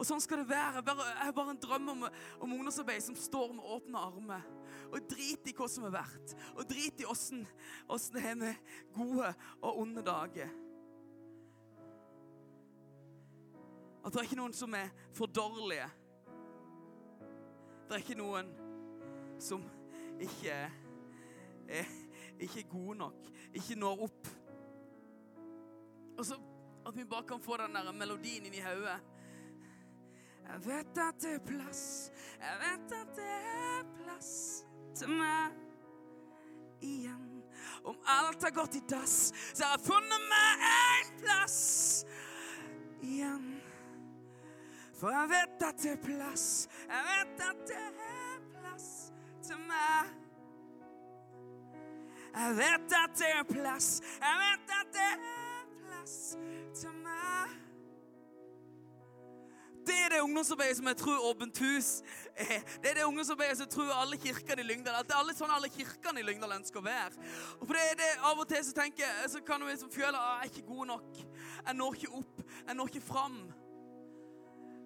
Og 0.00 0.06
sånn 0.08 0.22
skal 0.24 0.40
det 0.40 0.48
være. 0.48 0.80
Jeg 0.80 1.18
har 1.20 1.34
bare 1.36 1.52
en 1.52 1.60
drøm 1.60 1.90
om, 1.92 2.06
om 2.40 2.52
ungdomsarbeid 2.56 3.04
som 3.04 3.16
står 3.20 3.52
med 3.52 3.66
åpne 3.68 4.00
armer. 4.00 4.46
Og 4.88 5.04
drit 5.10 5.50
i 5.50 5.52
hva 5.56 5.68
som 5.68 5.84
er 5.84 5.92
verdt. 5.92 6.32
Og 6.54 6.64
drit 6.70 7.02
i 7.02 7.08
åssen 7.08 7.44
det 8.14 8.22
er 8.24 8.38
med 8.40 8.72
gode 8.96 9.28
og 9.60 9.82
onde 9.82 10.04
dager. 10.06 10.54
At 14.00 14.14
det 14.14 14.22
er 14.22 14.30
ikke 14.30 14.40
noen 14.40 14.56
som 14.56 14.72
er 14.78 14.88
for 15.12 15.28
dårlige. 15.28 15.90
Det 17.84 17.98
er 17.98 18.04
ikke 18.06 18.16
noen 18.22 18.48
som 19.42 19.68
ikke 20.20 20.56
er, 21.68 21.92
ikke 22.40 22.64
gode 22.72 22.96
nok, 23.02 23.30
ikke 23.52 23.76
når 23.76 24.06
opp. 24.08 24.32
Og 26.16 26.24
så 26.24 26.40
at 26.86 26.96
vi 26.96 27.04
bare 27.04 27.28
kan 27.28 27.40
få 27.44 27.60
den 27.60 27.76
der 27.76 27.92
melodien 27.92 28.46
inn 28.48 28.56
i 28.56 28.64
hodet. 28.64 28.96
Jeg 30.50 30.64
vet 30.66 30.98
at 30.98 31.20
det 31.22 31.34
er 31.34 31.42
plass, 31.46 32.10
jeg 32.40 32.56
vet 32.58 32.94
at 32.96 33.10
det 33.16 33.26
er 33.30 33.84
plass 34.00 34.30
til 34.98 35.12
meg 35.14 35.54
igjen. 36.82 37.28
Om 37.86 38.00
alt 38.10 38.42
har 38.42 38.54
gått 38.56 38.74
i 38.74 38.82
dass, 38.90 39.30
så 39.54 39.68
har 39.68 39.76
jeg 39.76 39.86
funnet 39.86 40.24
meg 40.32 40.64
en 40.70 41.12
plass 41.22 41.60
igjen. 42.98 43.46
For 44.98 45.14
jeg 45.14 45.30
vet 45.30 45.66
at 45.68 45.84
det 45.84 45.92
er 45.94 46.02
plass, 46.02 46.46
jeg 46.90 47.06
vet 47.12 47.44
at 47.46 47.62
det 47.70 47.78
er 47.86 48.40
plass 48.56 48.88
til 49.46 49.62
meg. 49.70 50.16
Jeg 52.34 52.56
vet 52.58 52.98
at 52.98 53.14
det 53.22 53.30
er 53.36 53.46
plass, 53.54 53.92
jeg 54.18 54.42
vet 54.42 54.74
at 54.80 54.92
det 54.98 55.06
er 55.12 55.39
Det 60.20 60.24
ungdomsarbeidet 60.24 60.76
som 60.76 60.86
jeg 60.86 60.96
tror 60.96 61.30
Åpent 61.30 61.58
hus 61.58 61.86
er. 62.36 62.60
Det 62.82 62.90
er 62.90 62.94
det 62.94 63.04
ungdomsarbeidet 63.04 63.56
som 63.56 63.64
jeg 63.64 63.72
tror 63.72 63.92
alle 64.02 64.16
kirkene 64.16 64.60
i 64.60 64.66
Lyngdal 64.68 64.98
At 64.98 65.06
det 65.08 65.14
er 65.14 65.22
alle 65.22 65.32
sånn 65.32 65.54
alle 65.54 65.70
kirkene 65.72 66.20
i 66.20 66.24
Lyngdal 66.28 66.52
ønsker 66.58 66.82
å 66.82 66.84
være. 66.84 67.24
Og 67.56 67.64
for 67.64 67.78
det 67.78 67.86
er 67.86 67.96
det 68.02 68.10
Av 68.28 68.42
og 68.42 68.44
til 68.50 68.60
så 68.68 68.76
tenker 68.76 69.06
jeg, 69.06 69.30
så 69.32 69.40
kan 69.40 69.64
vi 69.64 69.70
liksom 69.72 69.88
føle 69.94 70.12
at 70.12 70.28
jeg 70.28 70.42
er 70.42 70.52
ikke 70.52 70.66
god 70.74 70.90
nok. 70.92 71.22
Jeg 71.64 71.78
når 71.78 71.96
ikke 71.96 72.12
opp. 72.20 72.44
Jeg 72.66 72.76
når 72.76 72.92
ikke 72.92 73.04
fram. 73.06 73.40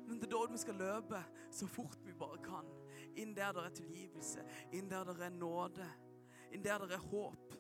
Men 0.07 0.23
det 0.23 0.31
er 0.31 0.35
da 0.37 0.47
vi 0.55 0.63
skal 0.63 0.81
løpe 0.85 1.27
så 1.59 1.71
fort 1.75 1.99
vi 2.07 2.15
bare 2.23 2.39
kan. 2.47 2.73
Inn 3.19 3.35
der 3.35 3.53
det 3.59 3.67
er 3.67 3.77
tilgivelse. 3.83 4.49
Inn 4.71 4.91
der 4.95 5.11
det 5.11 5.19
er 5.19 5.35
nåde. 5.35 5.93
Inn 6.55 6.63
der 6.63 6.87
det 6.87 6.95
er 6.95 7.09
håp. 7.11 7.57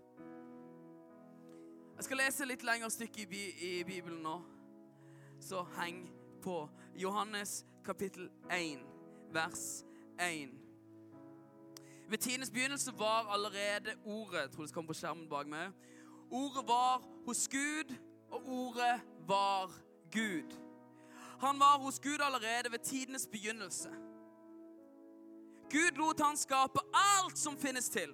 Jeg 1.96 2.06
skal 2.06 2.22
lese 2.22 2.46
litt 2.46 2.62
lengre 2.62 2.94
stykke 2.94 3.26
i, 3.26 3.46
i 3.72 3.78
Bibelen 3.82 4.22
nå. 4.22 4.42
Så 5.42 5.66
heng 5.80 6.04
på 6.44 6.68
Johannes 6.94 7.66
kapittel 7.84 8.30
1, 8.50 8.78
vers 9.32 9.84
1. 10.20 10.48
Ved 12.08 12.18
tidenes 12.18 12.50
begynnelse 12.50 12.92
var 12.98 13.32
allerede 13.32 13.94
ordet 14.04 14.40
Jeg 14.40 14.50
tror 14.50 14.62
det 14.62 14.68
skal 14.68 14.74
komme 14.74 14.88
på 14.88 14.94
skjermen 14.94 15.28
bak 15.28 15.46
meg. 15.46 15.72
Ordet 16.30 16.68
var 16.68 17.02
hos 17.26 17.48
Gud, 17.48 17.94
og 18.30 18.42
ordet 18.48 19.00
var 19.28 19.72
Gud. 20.12 20.52
Han 21.40 21.58
var 21.58 21.78
hos 21.78 22.00
Gud 22.00 22.20
allerede 22.20 22.72
ved 22.72 22.78
tidenes 22.78 23.26
begynnelse. 23.32 23.88
Gud 25.70 25.96
lot 25.96 26.20
han 26.20 26.36
skape 26.36 26.80
alt 26.92 27.38
som 27.38 27.56
finnes 27.58 27.88
til. 27.88 28.12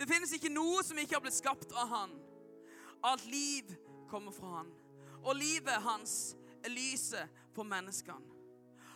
Det 0.00 0.08
finnes 0.08 0.32
ikke 0.32 0.48
noe 0.48 0.80
som 0.84 0.98
ikke 0.98 1.14
har 1.14 1.20
blitt 1.20 1.36
skapt 1.36 1.72
av 1.72 1.92
han. 1.92 2.16
Alt 3.04 3.26
liv 3.26 3.76
kommer 4.08 4.32
fra 4.32 4.56
han. 4.56 4.72
Og 5.24 5.36
livet 5.36 5.84
hans 5.84 6.36
lyset 6.70 7.42
på 7.54 7.64
menneskene. 7.66 8.32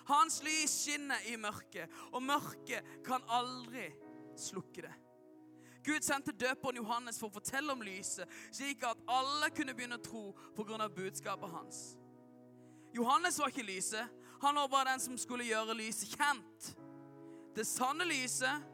Hans 0.09 0.41
lys 0.43 0.73
skinner 0.73 1.21
i 1.29 1.37
mørket, 1.37 1.91
og 2.17 2.23
mørket 2.25 2.87
kan 3.05 3.25
aldri 3.29 3.91
slukke 4.41 4.87
det. 4.87 4.95
Gud 5.85 6.01
sendte 6.05 6.33
døperen 6.33 6.81
Johannes 6.81 7.19
for 7.21 7.29
å 7.29 7.37
fortelle 7.39 7.73
om 7.73 7.83
lyset, 7.85 8.29
slik 8.53 8.83
at 8.85 9.01
alle 9.09 9.51
kunne 9.57 9.75
begynne 9.77 9.99
å 10.01 10.05
tro 10.05 10.25
pga. 10.57 10.89
budskapet 10.89 11.51
hans. 11.51 11.97
Johannes 12.93 13.39
var 13.39 13.49
ikke 13.49 13.63
lyset. 13.63 14.09
Han 14.41 14.55
var 14.55 14.69
bare 14.69 14.93
den 14.93 15.01
som 15.01 15.19
skulle 15.19 15.45
gjøre 15.45 15.75
lyset 15.75 16.17
kjent. 16.17 16.75
Det 17.57 17.67
sanne 17.67 18.05
lyset, 18.05 18.65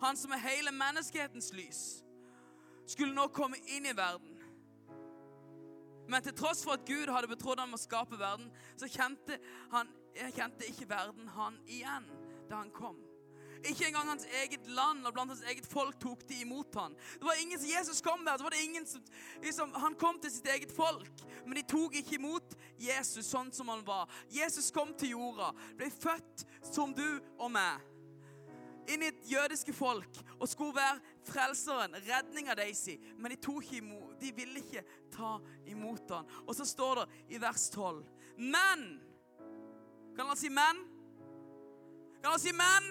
han 0.00 0.16
som 0.16 0.32
er 0.32 0.42
hele 0.42 0.72
menneskehetens 0.72 1.52
lys, 1.52 2.04
skulle 2.86 3.14
nå 3.14 3.28
komme 3.28 3.58
inn 3.68 3.86
i 3.86 3.96
verden. 3.96 4.29
Men 6.10 6.24
til 6.26 6.34
tross 6.36 6.64
for 6.66 6.74
at 6.74 6.86
Gud 6.88 7.12
hadde 7.12 7.30
betrodd 7.30 7.62
ham 7.62 7.76
å 7.76 7.80
skape 7.80 8.18
verden, 8.18 8.50
så 8.78 8.88
kjente, 8.90 9.38
han, 9.70 9.92
kjente 10.34 10.66
ikke 10.66 10.88
verden 10.90 11.30
han 11.36 11.60
igjen 11.70 12.08
da 12.50 12.64
han 12.64 12.72
kom. 12.74 12.98
Ikke 13.60 13.90
engang 13.90 14.08
hans 14.08 14.24
eget 14.40 14.64
land 14.72 15.04
og 15.04 15.12
blant 15.12 15.34
hans 15.34 15.42
eget 15.44 15.66
folk 15.68 15.98
tok 16.00 16.22
de 16.30 16.38
imot 16.46 16.74
han. 16.80 16.94
Det 17.20 17.28
var 17.28 17.42
ingen, 17.42 17.60
Jesus 17.60 18.00
kom 18.02 18.24
der, 18.24 18.38
så 18.40 18.46
var 18.46 18.56
det 18.56 18.62
ingen 18.64 18.86
som, 18.88 19.02
liksom, 19.42 19.74
Han 19.74 19.94
kom 20.00 20.18
til 20.20 20.32
sitt 20.32 20.48
eget 20.48 20.72
folk, 20.72 21.24
men 21.44 21.58
de 21.60 21.66
tok 21.68 21.98
ikke 22.00 22.16
imot 22.16 22.56
Jesus 22.80 23.28
sånn 23.28 23.52
som 23.52 23.68
han 23.68 23.84
var. 23.86 24.08
Jesus 24.32 24.72
kom 24.72 24.94
til 24.96 25.12
jorda, 25.12 25.52
ble 25.76 25.92
født 25.92 26.46
som 26.72 26.96
du 26.96 27.06
og 27.36 27.50
meg 27.52 27.84
inn 28.90 29.04
i 29.04 29.10
et 29.10 29.26
jødiske 29.28 29.72
folk 29.76 30.20
og 30.38 30.48
skulle 30.48 30.74
være 30.74 30.98
frelseren, 31.28 31.94
redninga 32.06 32.56
deres. 32.58 32.86
Men 33.18 33.34
de, 33.34 33.38
tok 33.42 33.62
ikke 33.64 33.82
imot, 33.82 34.09
de 34.20 34.32
ville 34.36 34.62
ikke 34.62 34.82
ta 35.14 35.36
imot 35.70 36.10
han. 36.14 36.28
Og 36.46 36.56
så 36.56 36.66
står 36.68 37.02
det 37.02 37.36
i 37.36 37.40
vers 37.42 37.68
12 37.70 38.04
Men 38.36 38.84
Kan 40.16 40.26
han 40.26 40.36
si 40.36 40.50
men? 40.50 40.82
Kan 42.20 42.34
han 42.34 42.42
si 42.42 42.52
men? 42.52 42.90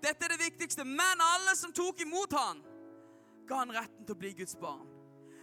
Dette 0.00 0.24
er 0.24 0.34
det 0.34 0.44
viktigste. 0.44 0.84
Men 0.84 1.20
alle 1.24 1.56
som 1.56 1.72
tok 1.74 2.00
imot 2.04 2.32
han, 2.32 2.60
ga 3.48 3.62
han 3.64 3.72
retten 3.74 4.06
til 4.06 4.14
å 4.14 4.20
bli 4.20 4.30
Guds 4.38 4.54
barn. 4.60 4.86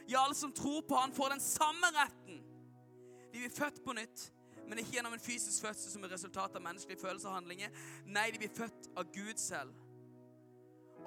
Ja, 0.07 0.23
alle 0.23 0.37
som 0.37 0.53
tror 0.55 0.85
på 0.87 0.95
han, 0.95 1.11
får 1.11 1.35
den 1.35 1.43
samme 1.43 1.91
retten. 1.97 2.39
De 3.33 3.41
blir 3.41 3.51
født 3.51 3.83
på 3.83 3.93
nytt 3.97 4.29
men 4.67 4.81
ikke 4.81 4.97
gjennom 4.97 5.15
en 5.15 5.23
fysisk 5.23 5.63
fødsel 5.63 5.91
som 5.93 6.03
er 6.03 6.11
resultat 6.11 6.55
av 6.59 6.63
menneskelige 6.63 6.99
følelser 6.99 7.31
og 7.31 7.37
handlinger. 7.37 7.83
Nei, 8.05 8.27
de 8.33 8.41
blir 8.41 8.51
født 8.51 8.89
av 8.99 9.07
Gud 9.15 9.39
selv. 9.39 9.71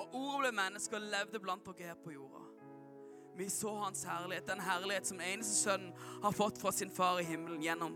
Og 0.01 0.15
ordet 0.17 0.47
ble 0.47 0.53
menneske 0.57 0.97
og 0.97 1.09
levde 1.13 1.43
blant 1.43 1.67
dere 1.67 1.93
her 1.93 1.99
på 2.01 2.15
jorda. 2.15 2.41
Vi 3.41 3.51
så 3.51 3.75
hans 3.75 4.05
herlighet, 4.05 4.47
den 4.47 4.61
herlighet 4.61 5.07
som 5.07 5.21
eneste 5.21 5.55
sønnen 5.55 5.95
har 6.23 6.33
fått 6.33 6.59
fra 6.61 6.73
sin 6.73 6.91
far 6.91 7.21
i 7.21 7.25
himmelen. 7.25 7.63
Gjennom, 7.63 7.95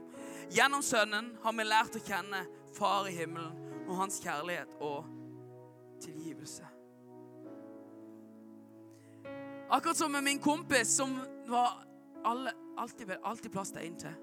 gjennom 0.48 0.82
sønnen 0.82 1.26
har 1.42 1.52
vi 1.52 1.66
lært 1.68 1.98
å 1.98 2.00
kjenne 2.00 2.40
far 2.72 3.10
i 3.10 3.12
himmelen 3.12 3.82
og 3.84 3.98
hans 3.98 4.16
kjærlighet 4.24 4.72
og 4.80 5.04
tilgivelse. 6.00 6.64
Akkurat 9.68 10.00
som 10.00 10.16
med 10.16 10.24
min 10.24 10.40
kompis, 10.40 10.96
som 10.96 11.12
var 11.52 11.76
alle, 12.24 12.56
alltid, 12.80 13.12
alltid 13.20 13.52
plass 13.52 13.76
til 13.76 13.84
en 13.84 14.00
til. 14.00 14.16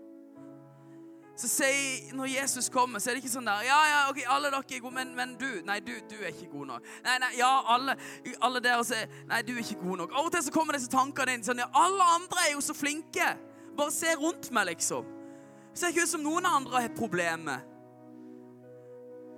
Så 1.41 1.47
sier, 1.49 2.13
Når 2.13 2.25
Jesus 2.25 2.69
kommer, 2.69 2.99
så 2.99 3.09
er 3.09 3.17
det 3.17 3.23
ikke 3.23 3.33
sånn 3.33 3.47
der 3.49 3.63
Ja, 3.65 3.77
ja, 3.89 4.01
ok, 4.11 4.19
alle 4.29 4.51
dere 4.53 4.61
er 4.61 4.81
gode, 4.83 4.93
men, 4.93 5.13
men 5.17 5.33
du 5.41 5.47
Nei, 5.65 5.79
du, 5.81 5.95
du, 6.09 6.19
er 6.21 6.29
ikke 6.29 6.51
god 6.51 6.67
nok. 6.75 6.89
Nei, 7.05 7.15
nei, 7.23 7.31
ja, 7.39 7.49
alle, 7.73 7.95
alle 8.45 8.61
dere 8.61 8.83
sier 8.85 9.09
Nei, 9.29 9.41
du 9.47 9.55
er 9.55 9.63
ikke 9.63 9.79
god 9.81 10.03
nok. 10.03 10.13
Av 10.13 10.27
og 10.29 10.35
til 10.35 10.45
så 10.45 10.53
kommer 10.53 10.77
disse 10.77 10.91
tankene 10.93 11.33
inn 11.37 11.45
sånn 11.45 11.63
Ja, 11.63 11.71
alle 11.81 12.09
andre 12.17 12.43
er 12.45 12.53
jo 12.53 12.61
så 12.61 12.75
flinke. 12.77 13.31
Bare 13.77 13.93
se 13.95 14.13
rundt 14.19 14.51
meg, 14.53 14.69
liksom. 14.75 15.07
Ser 15.73 15.93
ikke 15.93 16.05
ut 16.05 16.13
som 16.13 16.25
noen 16.25 16.45
andre 16.45 16.83
har 16.83 16.93
problemer. 16.93 17.63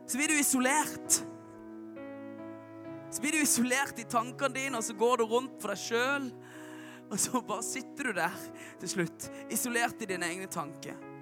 Så 0.10 0.20
blir 0.20 0.34
du 0.34 0.36
isolert. 0.42 1.22
Så 3.14 3.22
blir 3.22 3.38
du 3.38 3.44
isolert 3.46 4.02
i 4.02 4.08
tankene 4.10 4.58
dine, 4.58 4.80
og 4.80 4.84
så 4.84 4.98
går 4.98 5.22
du 5.22 5.28
rundt 5.30 5.56
for 5.62 5.72
deg 5.72 5.84
sjøl. 5.86 6.28
Og 7.14 7.22
så 7.22 7.44
bare 7.46 7.64
sitter 7.64 8.10
du 8.10 8.18
der 8.18 8.46
til 8.82 8.96
slutt, 8.98 9.32
isolert 9.54 10.02
i 10.02 10.10
dine 10.10 10.34
egne 10.34 10.50
tanker. 10.52 11.13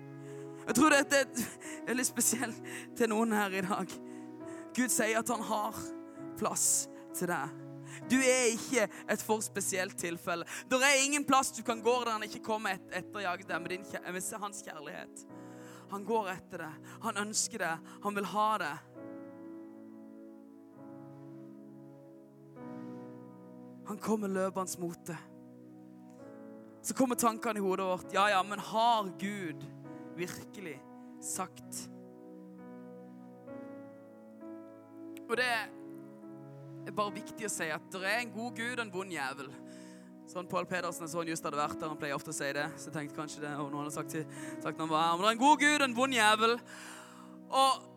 Jeg 0.67 0.77
tror 0.77 0.93
dette 0.93 1.23
er 1.87 1.97
litt 1.97 2.09
spesielt 2.09 2.71
til 2.97 3.11
noen 3.11 3.33
her 3.35 3.53
i 3.57 3.63
dag. 3.65 3.97
Gud 4.75 4.93
sier 4.93 5.19
at 5.19 5.31
han 5.33 5.43
har 5.49 5.77
plass 6.39 6.67
til 7.17 7.31
deg. 7.31 7.57
Du 8.07 8.15
er 8.17 8.53
ikke 8.53 8.85
et 9.11 9.23
for 9.23 9.43
spesielt 9.43 9.97
tilfelle. 9.99 10.45
Det 10.69 10.79
er 10.79 11.03
ingen 11.03 11.25
plass 11.27 11.51
du 11.55 11.61
kan 11.67 11.81
gå 11.83 11.95
der 12.05 12.13
han 12.15 12.23
ikke 12.27 12.43
kommer 12.45 12.77
et, 12.77 12.87
etter 13.01 13.25
jaget 13.25 13.49
deg 13.49 13.63
med, 13.63 13.73
din, 13.75 13.83
med 14.13 14.39
hans 14.45 14.63
kjærlighet. 14.63 15.25
Han 15.91 16.05
går 16.07 16.31
etter 16.31 16.63
det. 16.63 16.71
Han 17.03 17.19
ønsker 17.25 17.65
det. 17.65 17.73
Han 18.03 18.15
vil 18.15 18.29
ha 18.31 18.47
det. 18.61 18.75
Han 23.91 23.99
kommer 23.99 24.31
løpende 24.31 24.79
mot 24.79 25.05
det. 25.07 25.19
Så 26.81 26.95
kommer 26.95 27.19
tankene 27.19 27.59
i 27.59 27.61
hodet 27.61 27.85
vårt. 27.85 28.13
Ja, 28.15 28.29
ja, 28.31 28.39
men 28.43 28.59
har 28.59 29.11
Gud 29.19 29.67
virkelig 30.17 30.77
sagt 31.21 31.87
Og 35.31 35.37
det 35.39 35.47
er 35.47 36.95
bare 36.97 37.13
viktig 37.15 37.45
å 37.47 37.51
si 37.51 37.69
at 37.71 37.85
det 37.93 38.01
er 38.03 38.17
en 38.19 38.33
god 38.33 38.57
Gud 38.57 38.73
og 38.73 38.81
en 38.83 38.89
vond 38.91 39.13
jævel. 39.13 39.47
Sånn 40.27 40.49
Pål 40.51 40.67
Pedersen 40.67 41.07
sånn 41.07 41.29
just 41.31 41.45
hadde 41.47 41.59
vært 41.59 41.77
der. 41.79 41.87
Han 41.87 41.99
pleier 41.99 42.17
ofte 42.17 42.33
å 42.33 42.35
si 42.35 42.49
det. 42.55 42.65
Så 42.75 42.89
jeg 42.89 42.95
tenkte 42.97 43.15
kanskje 43.15 43.43
det 43.45 43.51
og 43.55 43.69
noen 43.71 43.85
hadde 43.85 43.95
sagt, 43.95 44.17
sagt 44.63 44.75
når 44.75 44.85
han 44.85 44.91
var. 44.91 45.13
Men 45.13 45.23
det 45.23 45.29
er 45.29 45.37
en 45.37 45.41
god 45.45 45.63
Gud 45.63 45.77
og 45.77 45.85
en 45.87 45.95
vond 46.01 46.17
jævel. 46.17 46.57
Og 47.61 47.87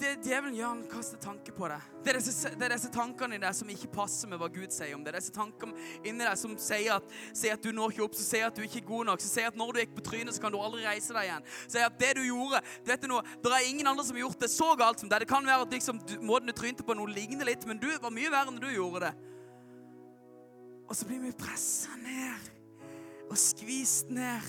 det 0.00 0.10
djevelen 0.24 0.54
gjør, 0.56 0.70
han 0.72 0.80
kaster 0.90 1.20
tanker 1.20 1.54
på 1.54 1.68
deg. 1.70 1.88
Det 2.04 2.12
er, 2.12 2.18
disse, 2.18 2.50
det 2.56 2.64
er 2.66 2.72
disse 2.72 2.90
tankene 2.94 3.36
i 3.36 3.40
deg 3.42 3.56
som 3.56 3.68
ikke 3.72 3.90
passer 3.92 4.30
med 4.30 4.40
hva 4.40 4.48
Gud 4.52 4.72
sier 4.72 4.94
om 4.96 5.02
det. 5.04 5.12
Det 5.12 5.18
er 5.18 5.22
disse 5.22 5.34
tankene 5.36 5.86
inni 6.08 6.24
deg 6.24 6.38
som 6.40 6.54
sier 6.60 6.96
at, 6.96 7.14
sier 7.36 7.56
at, 7.56 7.62
du 7.62 7.76
når 7.76 7.94
ikke 7.94 8.06
opp, 8.06 8.16
som 8.16 8.26
sier 8.26 8.48
at 8.48 8.56
du 8.56 8.64
ikke 8.64 8.80
er 8.80 8.86
god 8.88 9.10
nok, 9.10 9.22
som 9.24 9.32
sier 9.34 9.50
at 9.52 9.58
når 9.60 9.72
du 9.72 9.80
gikk 9.82 9.92
på 9.98 10.04
trynet, 10.08 10.36
så 10.36 10.44
kan 10.44 10.54
du 10.54 10.58
aldri 10.60 10.86
reise 10.88 11.16
deg 11.16 11.28
igjen. 11.28 11.48
Sier 11.66 11.86
at 11.90 12.00
det 12.00 12.14
du 12.16 12.22
gjorde 12.24 12.62
vet 12.88 13.04
du 13.04 13.10
noe, 13.12 13.24
Det 13.44 13.52
er 13.52 13.68
ingen 13.68 13.92
andre 13.92 14.06
som 14.08 14.16
har 14.16 14.24
gjort 14.24 14.40
det 14.40 14.50
så 14.52 14.70
galt 14.80 15.04
som 15.04 15.12
deg. 15.12 15.24
Det 15.24 15.30
kan 15.30 15.46
være 15.46 15.68
at 15.68 15.76
liksom, 15.76 16.00
du, 16.08 16.16
måten 16.24 16.48
du 16.48 16.56
trynte 16.56 16.86
på, 16.86 16.96
noe 16.96 17.12
ligner 17.12 17.52
litt, 17.52 17.68
men 17.68 17.80
du 17.82 17.90
var 18.00 18.14
mye 18.14 18.32
verre 18.32 18.54
enn 18.54 18.60
du 18.62 18.70
gjorde 18.72 19.10
det. 19.10 19.14
Og 20.88 20.96
så 20.98 21.06
blir 21.06 21.20
vi 21.22 21.36
pressa 21.38 21.94
ned 22.02 22.50
og 23.30 23.36
skvist 23.38 24.10
ned. 24.10 24.48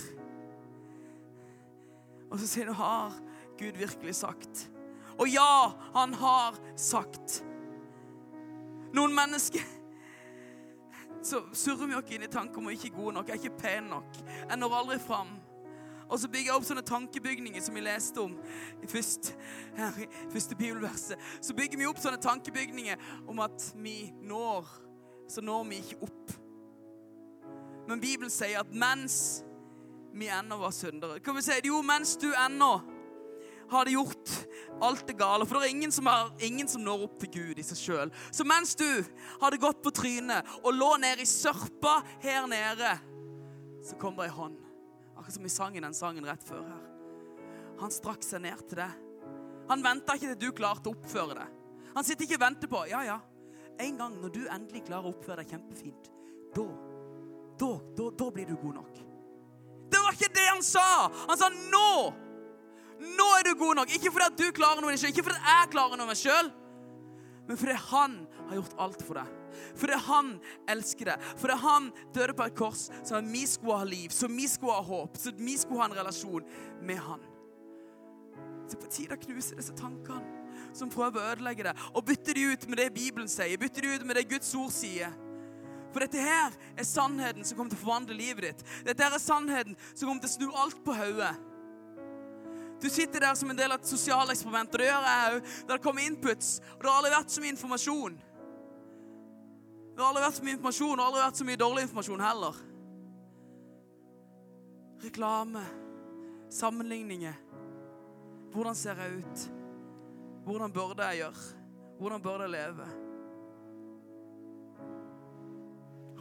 Og 2.32 2.40
så 2.40 2.48
sier 2.48 2.72
du 2.72 2.78
har 2.80 3.14
Gud 3.60 3.78
virkelig 3.78 4.16
sagt? 4.24 4.71
Og 5.22 5.30
ja, 5.30 5.72
han 5.94 6.14
har 6.18 6.58
sagt. 6.76 7.44
Noen 8.94 9.14
mennesker 9.16 9.62
så 11.22 11.44
surrer 11.54 11.88
vi 11.88 11.96
oss 11.96 12.10
inn 12.10 12.26
i 12.26 12.30
tanker 12.32 12.58
om 12.58 12.72
vi 12.72 12.74
ikke 12.74 12.90
er 12.90 12.96
gode 12.96 13.14
nok, 13.20 13.28
jeg 13.30 13.38
er 13.38 13.44
ikke 13.44 13.62
pen 13.62 13.90
nok. 13.92 14.18
Jeg 14.26 14.58
når 14.58 14.74
aldri 14.80 14.98
fram. 15.04 15.36
Og 16.12 16.20
så 16.20 16.28
bygger 16.28 16.50
jeg 16.50 16.58
opp 16.58 16.66
sånne 16.68 16.84
tankebygninger 16.84 17.64
som 17.64 17.78
vi 17.78 17.84
leste 17.86 18.20
om 18.20 18.34
i 18.84 18.90
første, 18.90 19.36
her, 19.78 20.00
første 20.34 20.58
bibelverset. 20.60 21.22
Så 21.40 21.56
bygger 21.56 21.80
vi 21.80 21.88
opp 21.88 22.02
sånne 22.02 22.20
tankebygninger 22.20 23.06
om 23.32 23.40
at 23.46 23.70
vi 23.80 24.10
når, 24.26 24.68
så 25.30 25.46
når 25.46 25.70
vi 25.70 25.80
ikke 25.86 26.02
opp. 26.10 26.34
Men 27.88 28.02
Bibelen 28.02 28.34
sier 28.34 28.66
at 28.66 28.74
mens 28.74 29.46
vi 30.12 30.28
ennå 30.28 30.58
var 30.60 30.74
syndere 30.76 31.22
Kan 31.24 31.38
vi 31.38 31.42
si 31.46 31.56
jo, 31.64 31.80
mens 31.86 32.18
du 32.20 32.28
ennå 32.36 32.74
hadde 33.72 33.94
gjort 33.96 34.32
alt 34.82 35.06
det 35.08 35.18
gale. 35.20 35.46
For 35.46 35.58
det 35.58 35.70
er 35.70 35.76
ingen 35.76 35.94
som, 35.94 36.10
har, 36.10 36.32
ingen 36.44 36.68
som 36.68 36.84
når 36.84 37.06
opp 37.08 37.20
til 37.22 37.32
Gud 37.36 37.62
i 37.62 37.66
seg 37.66 37.80
sjøl. 37.80 38.14
Så 38.34 38.46
mens 38.48 38.76
du 38.80 38.88
hadde 39.42 39.62
gått 39.62 39.82
på 39.84 39.94
trynet 39.96 40.48
og 40.62 40.74
lå 40.76 40.94
nede 41.02 41.24
i 41.24 41.30
sørpa 41.30 42.00
her 42.24 42.48
nede, 42.52 42.96
så 43.86 43.98
kom 44.02 44.18
det 44.18 44.30
ei 44.30 44.36
hånd. 44.36 44.60
Akkurat 45.16 45.38
som 45.38 45.46
i 45.46 45.54
sangen 45.54 45.86
den 45.86 45.98
sangen 45.98 46.28
rett 46.28 46.44
før 46.46 46.66
her. 46.66 46.86
Han 47.82 47.94
strakk 47.94 48.26
seg 48.26 48.44
ned 48.44 48.62
til 48.70 48.82
deg. 48.84 48.94
Han 49.72 49.84
venta 49.86 50.18
ikke 50.18 50.34
til 50.34 50.42
du 50.42 50.56
klarte 50.58 50.90
å 50.90 50.96
oppføre 50.96 51.38
deg. 51.38 51.60
Han 51.96 52.08
sitter 52.08 52.28
ikke 52.28 52.40
og 52.40 52.46
venter 52.46 52.72
på 52.72 52.86
Ja, 52.92 53.04
ja. 53.08 53.20
En 53.82 53.96
gang 53.98 54.18
når 54.22 54.34
du 54.36 54.42
endelig 54.46 54.84
klarer 54.86 55.10
å 55.10 55.14
oppføre 55.16 55.42
deg 55.42 55.56
kjempefint, 55.56 56.10
da, 56.54 56.66
da, 57.58 57.70
da, 57.98 58.10
da 58.20 58.28
blir 58.36 58.50
du 58.50 58.58
god 58.60 58.82
nok. 58.82 59.00
Det 59.92 60.02
var 60.04 60.18
ikke 60.18 60.34
det 60.36 60.44
han 60.50 60.62
sa! 60.66 60.84
Han 61.30 61.40
sa 61.40 61.50
nå! 61.50 61.88
Nå 63.02 63.28
er 63.40 63.48
du 63.48 63.56
god 63.58 63.82
nok. 63.82 63.94
Ikke 63.96 64.12
fordi 64.14 64.28
at 64.28 64.40
du 64.40 64.48
klarer 64.56 64.84
noe 64.84 64.98
selv, 64.98 65.14
ikke 65.14 65.26
fordi 65.26 65.40
at 65.42 65.52
jeg 65.52 65.72
klarer 65.76 66.00
noe 66.00 66.10
meg 66.12 66.20
sjøl, 66.20 66.52
men 67.48 67.58
fordi 67.58 67.78
han 67.90 68.18
har 68.48 68.60
gjort 68.60 68.76
alt 68.86 69.02
for 69.04 69.20
deg. 69.20 69.32
Fordi 69.76 69.98
han 70.06 70.30
elsker 70.72 71.12
deg. 71.12 71.24
Fordi 71.42 71.58
han 71.64 71.90
døde 72.16 72.36
på 72.38 72.46
et 72.48 72.56
kors 72.56 72.86
så 73.08 73.20
vi 73.26 73.42
skulle 73.50 73.80
ha 73.82 73.88
liv, 73.88 74.14
så 74.16 74.30
vi 74.32 74.48
skulle 74.48 74.78
ha 74.78 74.86
håp, 74.86 75.18
så 75.20 75.34
vi 75.36 75.58
skulle 75.60 75.82
ha 75.82 75.90
en 75.90 75.98
relasjon 75.98 76.46
med 76.88 77.02
han. 77.02 77.26
Så 78.70 78.80
på 78.80 78.92
tide 78.94 79.18
å 79.18 79.24
knuse 79.26 79.58
disse 79.58 79.76
tankene 79.76 80.40
som 80.78 80.92
prøver 80.92 81.20
å 81.20 81.34
ødelegge 81.34 81.66
det, 81.68 81.74
og 81.92 82.06
bytte 82.08 82.36
de 82.38 82.46
ut 82.54 82.66
med 82.70 82.80
det 82.80 82.92
Bibelen 82.96 83.28
sier, 83.28 83.60
bytte 83.60 83.84
de 83.84 83.96
ut 83.98 84.06
med 84.08 84.16
det 84.16 84.30
Guds 84.32 84.54
ord 84.56 84.72
sier. 84.72 85.12
For 85.92 86.06
dette 86.06 86.24
her 86.24 86.54
er 86.80 86.88
sannheten 86.88 87.44
som 87.44 87.58
kommer 87.58 87.74
til 87.74 87.82
å 87.82 87.84
forvandle 87.84 88.16
livet 88.16 88.46
ditt. 88.48 88.68
Dette 88.88 89.04
her 89.04 89.16
er 89.16 89.20
sannheten 89.20 89.76
som 89.90 90.08
kommer 90.08 90.24
til 90.24 90.32
å 90.32 90.36
snu 90.38 90.62
alt 90.64 90.80
på 90.86 90.96
hodet. 90.96 91.34
Du 92.82 92.90
sitter 92.90 93.20
der 93.20 93.36
som 93.38 93.50
en 93.50 93.58
del 93.58 93.72
av 93.72 93.80
et 93.80 93.90
sosialeksperiment, 93.92 94.74
og 94.74 94.82
det 94.82 94.88
gjør 94.88 95.08
jeg 95.08 95.34
òg. 95.36 95.50
Der 95.70 95.82
kommer 95.84 96.02
inputs, 96.02 96.56
og 96.74 96.82
det 96.82 96.90
har 96.90 96.98
aldri 96.98 97.14
vært 97.14 97.34
så 97.34 97.44
mye 97.44 97.54
informasjon. 97.54 98.16
Det 99.92 100.02
har 100.02 100.08
aldri 100.08 100.24
vært 100.24 100.40
så 100.40 100.46
mye 100.48 100.56
informasjon, 100.58 100.96
og 100.96 101.06
aldri 101.06 101.22
vært 101.22 101.42
så 101.42 101.48
mye 101.50 101.62
dårlig 101.62 101.84
informasjon 101.86 102.24
heller. 102.26 102.62
Reklame, 105.06 105.64
sammenligninger. 106.50 107.38
Hvordan 108.52 108.76
ser 108.76 109.04
jeg 109.04 109.22
ut? 109.22 109.46
Hvordan 110.48 110.74
burde 110.74 111.12
jeg 111.12 111.22
gjøre? 111.22 111.46
Hvordan 112.02 112.26
burde 112.26 112.50
jeg 112.50 112.56
leve? 112.56 112.90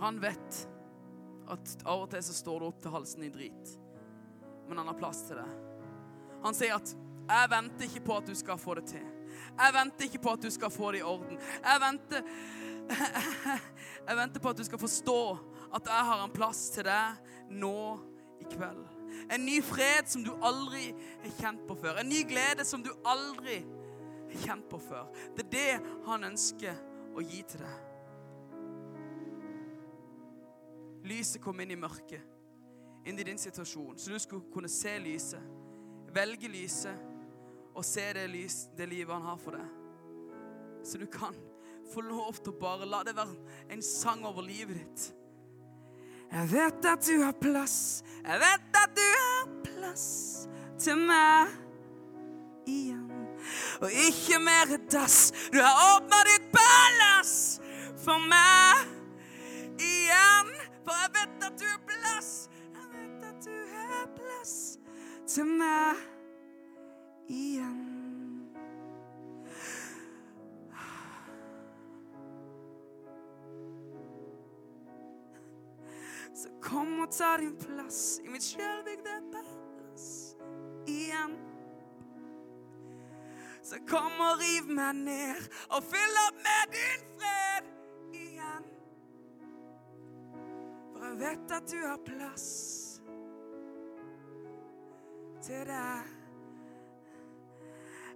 Han 0.00 0.20
vet 0.20 0.60
at 1.50 1.74
av 1.88 2.04
og 2.04 2.12
til 2.12 2.22
så 2.24 2.36
står 2.36 2.60
du 2.60 2.68
opp 2.68 2.84
til 2.84 2.92
halsen 2.94 3.24
i 3.26 3.32
drit, 3.32 3.74
men 4.68 4.78
han 4.80 4.92
har 4.92 5.00
plass 5.00 5.24
til 5.28 5.40
det. 5.40 5.69
Han 6.44 6.54
sier 6.54 6.74
at 6.74 6.96
'Jeg 7.30 7.50
venter 7.50 7.84
ikke 7.84 8.04
på 8.04 8.16
at 8.16 8.26
du 8.26 8.34
skal 8.34 8.58
få 8.58 8.74
det 8.74 8.84
til'. 8.84 9.10
Jeg 9.58 9.74
venter 9.74 10.04
ikke 10.04 10.18
på 10.18 10.30
at 10.30 10.42
du 10.42 10.50
skal 10.50 10.70
få 10.70 10.92
det 10.92 10.98
i 10.98 11.02
orden. 11.02 11.38
Jeg 11.38 11.80
venter 11.80 12.22
Jeg 14.08 14.16
venter 14.16 14.40
på 14.40 14.48
at 14.48 14.58
du 14.58 14.64
skal 14.64 14.78
forstå 14.78 15.38
at 15.74 15.86
jeg 15.86 16.04
har 16.04 16.24
en 16.24 16.32
plass 16.34 16.70
til 16.70 16.84
deg 16.84 17.14
nå 17.50 18.00
i 18.40 18.46
kveld. 18.50 18.80
En 19.30 19.44
ny 19.46 19.62
fred 19.62 20.08
som 20.10 20.24
du 20.24 20.32
aldri 20.42 20.90
har 21.22 21.36
kjent 21.38 21.62
på 21.68 21.76
før. 21.78 22.00
En 22.00 22.08
ny 22.08 22.24
glede 22.28 22.64
som 22.66 22.82
du 22.82 22.90
aldri 23.06 23.60
har 24.32 24.42
kjent 24.46 24.68
på 24.70 24.78
før. 24.78 25.06
Det 25.36 25.46
er 25.46 25.50
det 25.54 25.94
han 26.06 26.26
ønsker 26.32 26.74
å 27.14 27.22
gi 27.22 27.42
til 27.52 27.62
deg. 27.62 27.86
Lyset 31.10 31.42
kom 31.42 31.60
inn 31.62 31.70
i 31.72 31.78
mørket, 31.80 32.22
inn 33.08 33.18
i 33.18 33.24
din 33.24 33.38
situasjon, 33.40 33.96
så 33.98 34.12
du 34.12 34.18
skulle 34.20 34.52
kunne 34.52 34.68
se 34.68 34.98
lyset 35.00 35.59
velge 36.14 36.48
lyset 36.50 37.06
og 37.74 37.84
se 37.86 38.04
det, 38.14 38.26
lys, 38.30 38.64
det 38.76 38.88
livet 38.90 39.14
han 39.14 39.28
har 39.30 39.38
for 39.40 39.56
deg. 39.56 39.68
Så 40.82 40.98
du 40.98 41.06
kan 41.10 41.36
få 41.92 42.02
lov 42.04 42.38
til 42.38 42.52
å 42.52 42.60
bare 42.60 42.88
la 42.88 43.02
det 43.06 43.16
være 43.16 43.34
en 43.74 43.82
sang 43.84 44.24
over 44.26 44.44
livet 44.46 44.78
ditt. 44.80 45.06
Jeg 46.30 46.50
vet 46.52 46.86
at 46.86 47.02
du 47.06 47.16
har 47.24 47.34
plass, 47.40 47.78
jeg 48.22 48.38
vet 48.38 48.78
at 48.78 48.92
du 48.94 49.06
har 49.06 49.48
plass 49.66 50.06
til 50.78 51.00
meg 51.08 51.50
igjen. 52.70 53.08
Og 53.80 53.90
ikke 54.06 54.38
mer 54.44 54.76
dass, 54.92 55.32
du 55.50 55.58
har 55.58 55.96
åpna 55.96 56.20
ditt 56.28 56.50
palass 56.54 57.34
for 57.98 58.22
meg 58.30 58.86
igjen. 59.82 60.52
For 60.84 60.94
jeg 61.02 61.14
vet 61.16 61.48
at 61.48 61.58
du 61.58 61.66
har 61.66 61.82
plass, 61.88 62.32
jeg 62.76 62.92
vet 62.94 63.26
at 63.32 63.48
du 63.48 63.56
har 63.74 64.06
plass 64.14 64.54
til 65.30 65.46
meg 65.46 65.98
igjen. 67.30 67.86
Så 76.34 76.50
kom 76.64 76.96
og 77.04 77.12
ta 77.14 77.36
din 77.38 77.54
plass 77.60 78.18
i 78.24 78.32
mitt 78.32 78.42
sjølbygde 78.42 79.20
palass 79.30 80.10
igjen. 80.90 81.38
Så 83.62 83.78
kom 83.86 84.18
og 84.24 84.42
riv 84.42 84.74
meg 84.74 85.02
ned 85.04 85.48
og 85.68 85.84
fyll 85.86 86.22
opp 86.26 86.42
med 86.42 86.74
din 86.74 87.08
fred 87.14 87.72
igjen. 88.18 88.70
For 90.90 91.06
jeg 91.06 91.18
vet 91.22 91.60
at 91.60 91.70
du 91.70 91.82
har 91.84 92.00
plass 92.08 92.89
til 95.50 95.66
deg. 95.66 96.10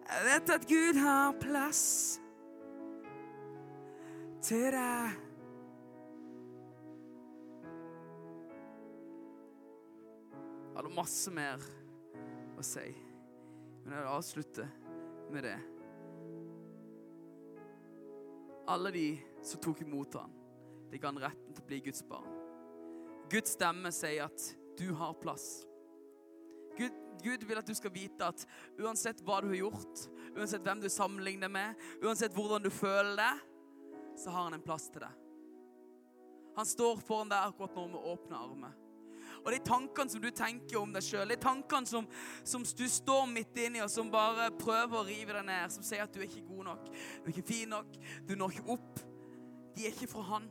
Jeg 0.05 0.27
vet 0.29 0.51
at 0.55 0.66
Gud 0.70 0.99
har 1.03 1.35
plass 1.42 1.85
til 4.44 4.68
deg. 4.75 5.16
Jeg 10.75 10.79
hadde 10.79 10.94
masse 10.94 11.33
mer 11.35 11.62
å 12.59 12.62
si, 12.66 12.87
men 13.83 13.94
jeg 13.94 14.01
vil 14.01 14.12
avslutte 14.12 14.70
med 15.35 15.47
det. 15.47 15.59
Alle 18.70 18.90
de 18.94 19.07
som 19.44 19.62
tok 19.62 19.83
imot 19.83 20.18
ham, 20.18 20.35
de 20.90 20.99
ga 20.99 21.11
han 21.11 21.23
retten 21.23 21.55
til 21.55 21.62
å 21.62 21.68
bli 21.70 21.83
Guds 21.88 22.03
barn. 22.07 22.31
Guds 23.33 23.57
stemme 23.57 23.90
sier 23.94 24.29
at 24.29 24.51
du 24.79 24.90
har 24.99 25.14
plass. 25.23 25.64
Gud, 26.79 27.04
Gud, 27.22 27.44
vil 27.46 27.61
at 27.61 27.68
du 27.68 27.74
skal 27.77 27.92
vite 27.94 28.27
at 28.27 28.46
uansett 28.81 29.22
hva 29.24 29.40
du 29.42 29.50
har 29.53 29.61
gjort, 29.62 30.07
uansett 30.35 30.64
hvem 30.64 30.83
du 30.83 30.88
sammenligner 30.92 31.53
med, 31.53 31.85
uansett 32.03 32.35
hvordan 32.35 32.64
du 32.64 32.70
føler 32.74 33.16
det, 33.20 33.35
så 34.24 34.31
har 34.31 34.48
han 34.48 34.57
en 34.59 34.64
plass 34.64 34.88
til 34.92 35.05
deg. 35.05 35.20
Han 36.55 36.66
står 36.66 37.00
foran 37.03 37.31
deg 37.33 37.50
akkurat 37.50 37.77
nå 37.77 37.87
med 37.94 38.11
åpne 38.12 38.38
armer. 38.38 38.74
Og 39.44 39.50
de 39.53 39.59
tankene 39.61 40.11
som 40.11 40.22
du 40.22 40.31
tenker 40.33 40.79
om 40.81 40.92
deg 40.94 41.05
sjøl, 41.05 41.29
de 41.29 41.37
tankene 41.40 41.88
som, 41.88 42.07
som, 42.46 42.64
du 42.64 42.85
står 42.88 43.27
midt 43.29 43.59
inni, 43.61 43.83
og 43.85 43.90
som 43.92 44.12
bare 44.12 44.50
prøver 44.57 45.00
å 45.00 45.07
rive 45.09 45.35
deg 45.37 45.46
ned, 45.48 45.72
som 45.74 45.85
sier 45.85 46.05
at 46.07 46.14
du 46.14 46.22
er 46.22 46.29
ikke 46.29 46.46
god 46.48 46.70
nok, 46.70 46.87
du 46.88 47.29
er 47.29 47.35
ikke 47.35 47.48
fin 47.50 47.74
nok, 47.74 47.98
du 48.29 48.37
når 48.38 48.55
ikke 48.55 48.77
opp, 48.77 49.03
de 49.74 49.85
er 49.85 49.92
ikke 49.92 50.12
fra 50.14 50.24
Han. 50.31 50.46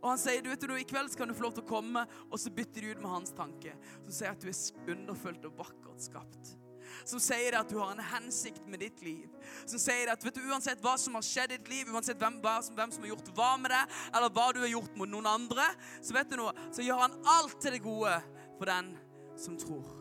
Og 0.00 0.08
han 0.12 0.20
sier 0.20 0.40
du 0.42 0.48
vet 0.52 0.64
du, 0.64 0.72
i 0.76 0.88
kveld 0.88 1.12
kan 1.18 1.28
du 1.28 1.36
få 1.36 1.48
lov 1.48 1.58
til 1.58 1.66
å 1.66 1.70
komme, 1.70 2.06
og 2.30 2.40
så 2.40 2.52
bytter 2.54 2.86
du 2.86 2.94
ut 2.94 3.04
med 3.04 3.12
hans 3.12 3.36
tanke, 3.36 3.76
som 4.06 4.16
sier 4.16 4.32
at 4.32 4.40
du 4.40 4.48
er 4.48 4.96
underfullt 4.96 5.46
og 5.50 5.60
vakkert 5.60 6.08
skapt 6.08 6.56
som 7.04 7.20
sier 7.22 7.56
at 7.58 7.68
du 7.70 7.78
har 7.78 7.92
en 7.94 8.02
hensikt 8.12 8.66
med 8.68 8.82
ditt 8.82 9.02
liv. 9.04 9.28
Som 9.68 9.80
sier 9.82 10.10
at 10.12 10.24
vet 10.24 10.36
du, 10.36 10.42
uansett 10.50 10.82
hva 10.84 10.96
som 11.00 11.16
har 11.18 11.26
skjedd 11.26 11.54
i 11.54 11.58
ditt 11.58 11.70
liv, 11.72 11.92
uansett 11.92 12.20
hvem, 12.20 12.40
hvem 12.42 12.92
som 12.92 13.04
har 13.04 13.12
gjort 13.12 13.30
hva 13.36 13.50
med 13.60 13.74
deg, 13.74 13.94
eller 14.14 14.34
hva 14.36 14.48
du 14.54 14.62
har 14.64 14.72
gjort 14.72 14.98
mot 14.98 15.10
noen 15.10 15.30
andre, 15.30 15.68
så 16.02 16.16
vet 16.16 16.30
du 16.30 16.38
noe, 16.40 16.54
så 16.74 16.84
gjør 16.84 17.04
han 17.04 17.16
alt 17.36 17.58
til 17.62 17.76
det 17.76 17.82
gode 17.84 18.16
for 18.58 18.70
den 18.70 18.92
som 19.40 19.58
tror. 19.60 19.94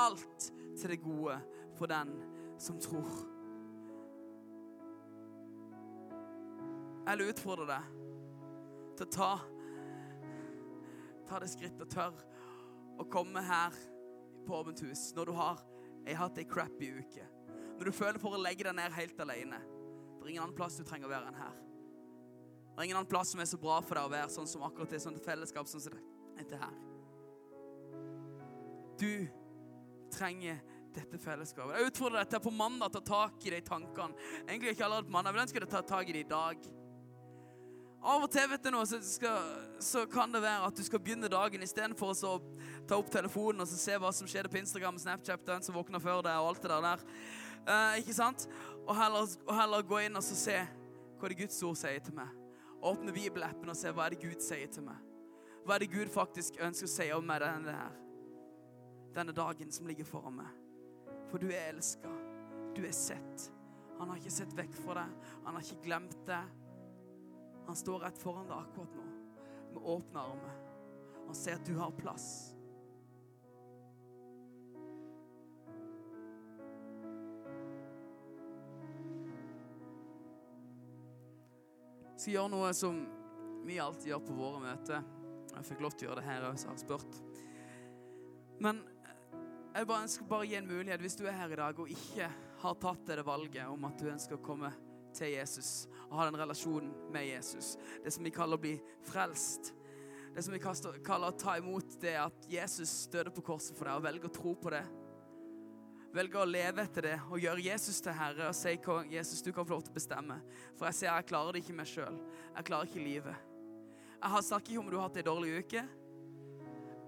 Alt 0.00 0.50
til 0.80 0.94
det 0.94 1.00
gode 1.04 1.36
for 1.78 1.90
den 1.90 2.14
som 2.60 2.80
tror. 2.82 3.10
Jeg 7.06 7.18
vil 7.18 7.32
utfordre 7.32 7.66
deg 7.66 7.99
å 9.04 9.10
ta, 9.10 9.30
ta 11.28 11.40
det 11.42 11.50
skrittet 11.52 11.92
tørre 11.92 12.26
å 13.00 13.06
komme 13.08 13.42
her 13.44 13.76
på 14.46 14.60
åpent 14.60 14.82
hus 14.84 15.10
når 15.16 15.30
du 15.30 15.36
har 15.38 15.60
jeg 16.04 16.16
har 16.16 16.28
hatt 16.28 16.38
ei 16.40 16.46
crappy 16.48 16.88
uke. 17.00 17.26
Når 17.78 17.88
du 17.88 17.92
føler 17.92 18.20
for 18.20 18.36
å 18.36 18.40
legge 18.40 18.64
deg 18.66 18.76
ned 18.76 18.94
helt 18.96 19.20
alene. 19.20 19.58
Det 20.20 20.24
er 20.24 20.30
ingen 20.32 20.44
annen 20.44 20.56
plass 20.56 20.78
du 20.78 20.84
trenger 20.84 21.08
å 21.08 21.12
være 21.12 21.30
enn 21.30 21.40
her. 21.40 21.58
Det 22.70 22.78
er 22.78 22.88
ingen 22.88 23.00
annen 23.00 23.10
plass 23.10 23.32
som 23.34 23.42
er 23.42 23.48
så 23.50 23.60
bra 23.60 23.80
for 23.84 23.96
deg 23.96 24.08
å 24.08 24.12
være 24.12 24.32
sånn 24.32 24.48
som 24.48 24.64
akkurat 24.64 24.92
det, 24.92 25.00
sånn 25.02 25.18
fellesskap 25.24 25.68
sånn 25.68 25.84
som 25.84 25.96
dette 26.38 26.60
her. 26.60 26.74
Du 29.00 29.12
trenger 30.12 30.60
dette 30.94 31.20
fellesskapet. 31.22 31.76
Jeg 31.78 31.92
utfordrer 31.92 32.24
deg 32.24 32.34
til 32.34 32.44
på 32.44 32.52
mandag 32.54 32.90
å 32.90 32.98
ta 32.98 33.02
tak 33.06 33.46
i 33.46 33.54
de 33.54 33.62
tankene. 33.64 34.16
Egentlig 34.46 34.74
ikke 34.74 34.86
allerede 34.88 35.08
på 35.08 35.14
mandag. 35.14 35.36
Jeg 35.36 35.46
ønsker 35.46 35.60
ønske 35.60 35.66
deg 35.66 35.70
å 35.70 35.76
ta 35.76 35.96
tak 35.96 36.10
i 36.10 36.16
det 36.16 36.24
i 36.24 36.30
dag. 36.30 36.70
Av 38.00 38.22
og 38.24 38.30
til 38.32 38.46
vet 38.48 38.62
du 38.64 38.70
noe, 38.72 38.86
så, 38.88 38.96
skal, 39.04 39.48
så, 39.84 40.06
kan 40.08 40.32
det 40.32 40.40
være 40.40 40.70
at 40.70 40.76
du 40.78 40.80
skal 40.86 41.02
begynne 41.04 41.28
dagen 41.28 41.60
istedenfor 41.64 42.14
å 42.14 42.32
ta 42.88 42.96
opp 42.96 43.10
telefonen 43.12 43.60
og 43.60 43.68
se 43.68 43.98
hva 44.00 44.12
som 44.16 44.28
skjedde 44.30 44.48
på 44.52 44.60
Instagram, 44.62 44.96
Snapchat, 45.02 45.44
den 45.44 45.64
som 45.66 45.76
våkner 45.76 46.00
før 46.00 46.22
deg, 46.24 46.38
og 46.40 46.54
alt 46.54 46.64
det 46.64 46.78
der. 46.86 47.04
Uh, 47.68 47.98
ikke 48.00 48.16
sant? 48.16 48.46
Og 48.86 48.94
heller, 48.96 49.28
og 49.44 49.52
heller, 49.52 49.84
gå 49.84 50.00
inn 50.06 50.16
og 50.16 50.24
se 50.24 50.56
hva 51.20 51.28
det 51.28 51.36
Guds 51.42 51.60
ord 51.68 51.76
sier 51.76 52.00
til 52.04 52.16
meg. 52.16 52.32
Åpne 52.80 53.12
bibelappen 53.12 53.68
og 53.68 53.76
se 53.76 53.92
hva 53.92 54.06
er 54.06 54.16
det 54.16 54.22
Gud 54.24 54.40
sier 54.40 54.72
til 54.72 54.86
meg. 54.86 54.96
Hva 55.66 55.76
er 55.76 55.84
det 55.84 55.90
Gud 55.92 56.08
faktisk 56.08 56.56
ønsker 56.64 56.88
å 56.88 56.94
si 56.94 57.10
om 57.12 57.26
meg 57.28 57.42
denne, 57.44 57.74
her, 57.76 57.98
denne 59.12 59.36
dagen 59.36 59.68
som 59.76 59.88
ligger 59.90 60.08
foran 60.08 60.38
meg. 60.40 60.56
For 61.28 61.42
du 61.42 61.50
er 61.52 61.68
elska. 61.74 62.08
Du 62.72 62.80
er 62.86 62.96
sett. 62.96 63.50
Han 64.00 64.08
har 64.08 64.16
ikke 64.16 64.32
sett 64.32 64.56
vekk 64.56 64.72
fra 64.80 65.02
deg. 65.02 65.30
Han 65.44 65.58
har 65.58 65.66
ikke 65.66 65.84
glemt 65.84 66.16
deg. 66.24 66.56
Han 67.70 67.76
står 67.76 67.98
rett 67.98 68.16
foran 68.18 68.48
deg 68.48 68.56
akkurat 68.56 68.94
nå 68.98 69.02
med 69.72 69.84
åpne 69.92 70.20
armer. 70.20 70.54
Han 71.26 71.36
ser 71.38 71.60
at 71.60 71.68
du 71.68 71.76
har 71.78 71.92
plass. 71.94 72.24
Jeg 82.08 82.18
skal 82.18 82.34
gjøre 82.34 82.50
noe 82.56 82.74
som 82.74 83.00
vi 83.62 83.78
alltid 83.78 84.16
gjør 84.16 84.26
på 84.26 84.40
våre 84.42 84.66
møter. 84.66 85.06
Jeg 85.54 85.70
fikk 85.70 85.86
lov 85.86 85.94
til 85.94 86.08
å 86.08 86.10
gjøre 86.10 86.24
det 86.24 86.28
her 86.32 86.50
òg, 86.50 86.58
så 86.58 86.72
jeg 86.72 86.74
har 86.74 86.84
spurt. 86.88 87.22
Men 88.58 88.82
jeg 89.76 89.92
bare 89.94 90.10
ønsker 90.10 90.32
bare 90.34 90.42
å 90.42 90.52
gi 90.56 90.58
en 90.58 90.72
mulighet 90.74 91.06
hvis 91.06 91.20
du 91.22 91.28
er 91.28 91.38
her 91.38 91.54
i 91.54 91.62
dag 91.62 91.86
og 91.86 91.98
ikke 92.00 92.34
har 92.66 92.80
tatt 92.82 93.06
det 93.14 93.22
valget 93.22 93.70
om 93.70 93.92
at 93.94 94.02
du 94.02 94.10
ønsker 94.10 94.42
å 94.42 94.46
komme 94.50 94.74
til 95.16 95.34
Jesus 95.34 95.88
og 96.10 96.18
ha 96.18 96.26
den 96.26 96.40
relasjonen 96.40 96.90
med 97.12 97.28
Jesus. 97.28 97.76
Det 98.04 98.12
som 98.14 98.26
vi 98.26 98.32
kaller 98.34 98.58
å 98.58 98.62
bli 98.62 98.74
frelst. 99.06 99.72
Det 100.34 100.42
som 100.46 100.54
vi 100.54 100.62
kaller 100.62 101.28
å 101.28 101.36
ta 101.38 101.56
imot 101.58 101.96
det 102.02 102.16
at 102.18 102.48
Jesus 102.50 102.92
døde 103.10 103.32
på 103.34 103.44
korset 103.46 103.78
for 103.78 103.88
deg, 103.88 103.98
og 103.98 104.06
velger 104.06 104.30
å 104.30 104.34
tro 104.34 104.54
på 104.58 104.72
det. 104.74 104.82
Velger 106.14 106.42
å 106.42 106.48
leve 106.48 106.82
etter 106.82 107.06
det 107.06 107.16
og 107.28 107.38
gjøre 107.38 107.62
Jesus 107.62 108.00
til 108.02 108.14
Herre 108.18 108.48
og 108.50 108.56
si 108.58 108.72
Jesus 109.12 109.44
du 109.46 109.52
kan 109.54 109.66
få 109.66 109.76
lov 109.76 109.84
til 109.86 109.94
å 109.94 109.98
bestemme. 109.98 110.40
For 110.78 110.88
jeg 110.88 110.98
ser 110.98 111.12
jeg 111.12 111.28
klarer 111.30 111.54
det 111.54 111.62
ikke 111.62 111.78
meg 111.78 111.90
sjøl. 111.90 112.18
Jeg 112.56 112.66
klarer 112.66 112.90
ikke 112.90 113.04
livet. 113.04 113.46
Jeg 114.20 114.46
snakker 114.48 114.74
ikke 114.74 114.82
om 114.82 114.90
du 114.90 114.98
har 114.98 115.06
hatt 115.06 115.20
ei 115.22 115.26
dårlig 115.26 115.52
uke. 115.62 115.84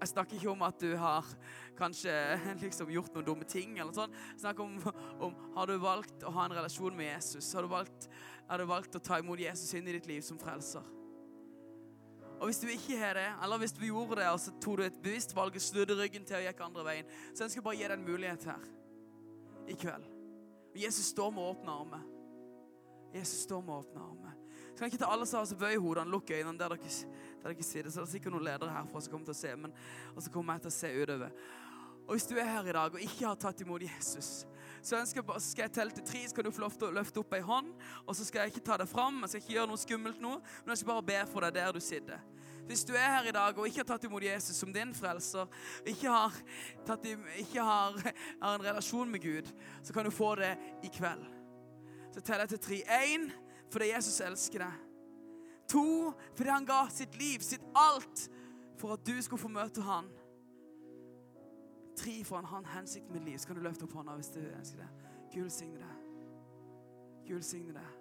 Jeg 0.03 0.09
snakker 0.11 0.35
ikke 0.35 0.51
om 0.51 0.63
at 0.67 0.81
du 0.83 0.97
har 0.99 1.27
kanskje 1.79 2.11
liksom 2.65 2.89
gjort 2.91 3.13
noen 3.15 3.27
dumme 3.29 3.45
ting. 3.47 3.77
eller 3.79 3.95
sånn. 3.95 4.11
Jeg 4.33 4.41
snakker 4.43 4.65
om, 4.65 4.97
om 5.29 5.37
har 5.55 5.69
du 5.71 5.77
valgt 5.79 6.25
å 6.27 6.33
ha 6.35 6.47
en 6.49 6.55
relasjon 6.57 6.97
med 6.97 7.07
Jesus. 7.07 7.47
Har 7.55 7.63
du, 7.63 7.69
valgt, 7.71 8.09
har 8.49 8.59
du 8.59 8.67
valgt 8.67 8.99
å 8.99 9.01
ta 9.03 9.21
imot 9.23 9.39
Jesus 9.39 9.71
inn 9.79 9.87
i 9.87 9.95
ditt 9.95 10.09
liv 10.11 10.19
som 10.25 10.41
frelser? 10.41 10.83
Og 12.33 12.49
Hvis 12.49 12.59
du 12.59 12.67
ikke 12.67 12.99
har 12.99 13.15
det, 13.15 13.29
eller 13.45 13.61
hvis 13.61 13.77
du 13.77 13.85
gjorde 13.87 14.19
det 14.19 14.27
og 14.27 14.41
så 14.43 14.51
tok 14.59 14.81
du 14.81 14.83
et 14.83 15.01
bevisst 15.05 15.31
valg 15.37 15.55
snudde 15.63 15.95
ryggen 15.95 16.27
til 16.27 16.41
og 16.41 16.47
gikk 16.49 16.63
andre 16.65 16.83
veien, 16.89 17.13
så 17.31 17.45
ønsker 17.45 17.61
jeg 17.61 17.67
bare 17.69 17.77
å 17.77 17.79
gi 17.79 17.87
deg 17.87 17.95
en 17.95 18.07
mulighet 18.09 18.47
her 18.51 18.65
i 19.71 19.77
kveld. 19.79 20.09
Jesus 20.75 21.13
står 21.13 21.31
med 21.31 21.47
åpne 21.47 21.79
armer. 21.79 22.03
Jesus 23.15 23.45
står 23.47 23.63
med 23.63 23.77
åpne 23.77 24.03
armer. 24.03 24.42
Så 24.73 24.85
jeg 24.85 24.93
ikke 24.93 25.03
ta 25.03 25.11
alle 25.13 25.27
som 25.29 25.43
har 25.43 25.59
bøye 25.59 25.81
hodene, 25.81 26.09
lukke 26.09 26.39
øynene 26.39 26.57
der 26.57 26.73
dere, 26.73 26.93
der 27.43 27.53
dere 27.53 27.65
sitter. 27.65 27.91
Så 27.91 28.01
det 28.01 28.07
er 28.07 28.13
sikkert 28.15 28.33
noen 28.33 28.47
ledere 28.47 28.73
herfra 28.73 29.01
som 29.03 29.13
kommer 29.13 29.29
til 29.29 29.35
å 29.35 29.41
se, 29.43 29.53
men, 29.55 29.75
og 30.15 30.25
så 30.25 30.33
kommer 30.33 30.57
jeg 30.57 30.65
til 30.65 30.73
å 30.73 30.77
se 30.79 30.91
utover. 31.03 31.37
Og 32.03 32.17
Hvis 32.17 32.25
du 32.27 32.35
er 32.35 32.49
her 32.49 32.67
i 32.67 32.75
dag 32.75 32.95
og 32.95 33.01
ikke 33.01 33.27
har 33.29 33.37
tatt 33.39 33.61
imot 33.63 33.83
Jesus, 33.85 34.31
så 34.83 34.97
jeg, 34.97 35.07
skal 35.07 35.63
jeg 35.63 35.71
telle 35.71 35.95
til 35.95 36.03
tre, 36.03 36.25
så 36.27 36.35
kan 36.35 36.43
du 36.43 36.51
få 36.51 36.65
lov 36.65 36.73
til 36.75 36.89
å 36.89 36.95
løfte 36.97 37.21
opp 37.21 37.35
ei 37.37 37.39
hånd. 37.45 37.69
Og 38.03 38.17
så 38.17 38.25
skal 38.27 38.43
jeg 38.43 38.51
ikke 38.51 38.65
ta 38.67 38.75
deg 38.81 38.89
fram, 38.91 39.21
jeg 39.23 39.31
skal 39.31 39.43
ikke 39.43 39.53
gjøre 39.53 39.69
noe 39.71 39.79
skummelt 39.79 40.19
nå, 40.19 40.33
men 40.65 40.73
jeg 40.73 40.81
skal 40.81 40.91
bare 40.91 41.05
be 41.07 41.19
for 41.31 41.45
deg 41.45 41.55
der 41.55 41.71
du 41.71 41.79
sitter. 41.83 42.25
Hvis 42.67 42.83
du 42.87 42.91
er 42.95 43.07
her 43.07 43.29
i 43.29 43.35
dag 43.35 43.57
og 43.59 43.67
ikke 43.67 43.81
har 43.81 43.87
tatt 43.87 44.07
imot 44.07 44.23
Jesus 44.23 44.59
som 44.59 44.71
din 44.75 44.91
frelser, 44.95 45.47
ikke, 45.87 46.11
har, 46.11 46.35
tatt, 46.87 47.07
ikke 47.39 47.63
har, 47.63 47.95
har 48.41 48.57
en 48.57 48.67
relasjon 48.67 49.11
med 49.11 49.23
Gud, 49.23 49.51
så 49.83 49.95
kan 49.95 50.07
du 50.07 50.11
få 50.11 50.33
det 50.39 50.51
i 50.83 50.91
kveld. 50.91 51.23
Så 52.13 52.21
teller 52.21 52.45
jeg 52.45 52.53
til 52.55 52.63
tre. 52.67 52.81
Én 53.07 53.31
fordi 53.73 53.89
Jesus 53.89 54.21
elsker 54.21 54.61
deg. 54.63 54.81
To, 55.73 56.13
fordi 56.37 56.51
han 56.53 56.67
ga 56.69 56.83
sitt 56.93 57.15
liv, 57.17 57.41
sitt 57.41 57.63
alt, 57.75 58.27
for 58.77 58.93
at 58.93 59.07
du 59.07 59.15
skulle 59.21 59.41
få 59.41 59.49
møte 59.49 59.81
han. 59.81 60.09
Tre, 61.97 62.23
for 62.25 62.35
han 62.35 62.45
har 62.45 62.61
en 62.61 62.71
hensikt 62.75 63.09
med 63.13 63.25
liv. 63.25 63.37
Så 63.39 63.47
kan 63.47 63.57
du 63.57 63.63
løfte 63.65 63.87
opp 63.87 63.97
hånda 63.97 64.17
hvis 64.19 64.33
du 64.35 64.41
ønsker 64.43 64.83
det. 64.83 64.89
Gud 65.33 65.49
signe 65.49 65.81
deg. 65.81 65.99
Gud 67.27 67.41
signe 67.41 67.73
deg. 67.73 67.91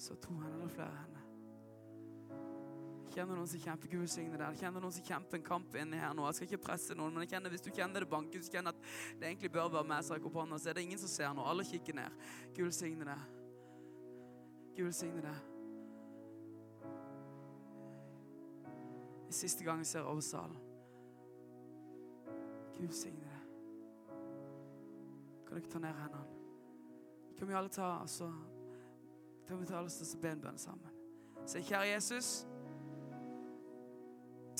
Så 0.00 0.14
to 0.14 0.34
hender 0.34 0.58
eller 0.58 0.74
flere 0.74 0.96
hender. 0.96 1.19
Kjenner 3.10 3.34
noen 3.34 3.48
som 3.50 3.58
kjemper 3.58 3.90
Gud 3.90 4.10
signe 4.10 4.38
der. 4.38 4.54
Kjenner 4.58 4.82
noen 4.82 4.94
som 4.94 5.04
kjemper 5.06 5.40
en 5.40 5.46
kamp 5.46 5.74
inni 5.80 5.98
her 5.98 6.12
nå. 6.14 6.26
Jeg 6.28 6.38
skal 6.38 6.46
ikke 6.46 6.64
presse 6.68 6.94
noen, 6.94 7.14
men 7.14 7.24
jeg 7.24 7.32
kjenner, 7.32 7.50
hvis 7.50 7.64
du 7.64 7.70
kjenner 7.74 8.04
det 8.04 8.10
banker, 8.10 8.38
hvis 8.38 8.50
du 8.50 8.54
kjenner 8.54 8.76
at 8.76 8.90
det 9.18 9.26
egentlig 9.26 9.50
bør 9.56 9.72
være 9.74 9.90
meg, 9.90 10.04
så 10.06 10.14
rekker 10.14 10.30
opp 10.30 10.52
så 10.60 10.70
er 10.70 10.78
det 10.78 10.84
ingen 10.86 11.00
som 11.00 11.10
ser 11.10 11.32
noe. 11.34 11.48
Alle 11.50 11.66
kikker 11.66 11.96
ned. 11.98 12.20
Gud 12.54 12.70
signe 12.76 13.08
det. 13.08 13.18
Gud 14.78 14.92
signe 14.94 15.24
deg. 15.24 15.40
Siste 19.30 19.66
gang 19.66 19.82
jeg 19.82 19.90
ser 19.90 20.06
over 20.06 20.22
salen. 20.22 20.56
Gud 22.78 22.94
signe 22.94 23.26
det. 23.26 23.42
Kan 25.48 25.58
ikke 25.58 25.74
ta 25.74 25.82
ned 25.82 25.98
hendene? 25.98 26.38
Kan 27.38 27.48
vi 27.48 27.54
alle 27.58 27.68
ta 27.74 27.98
altså, 27.98 28.30
kan 29.48 29.60
vi 29.60 29.66
ta 29.66 29.78
alle 29.78 29.90
til 29.90 30.06
å 30.06 30.22
be 30.22 30.30
en 30.30 30.42
bønn 30.46 30.58
sammen? 30.60 30.98
Si, 31.48 31.62
kjære 31.66 31.94
Jesus. 31.94 32.32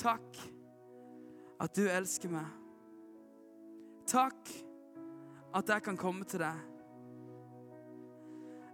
Takk 0.01 0.37
at 1.61 1.75
du 1.77 1.83
elsker 1.85 2.31
meg. 2.33 2.47
Takk 4.09 4.49
at 5.53 5.69
jeg 5.69 5.83
kan 5.85 5.99
komme 5.99 6.25
til 6.25 6.41
deg. 6.41 6.57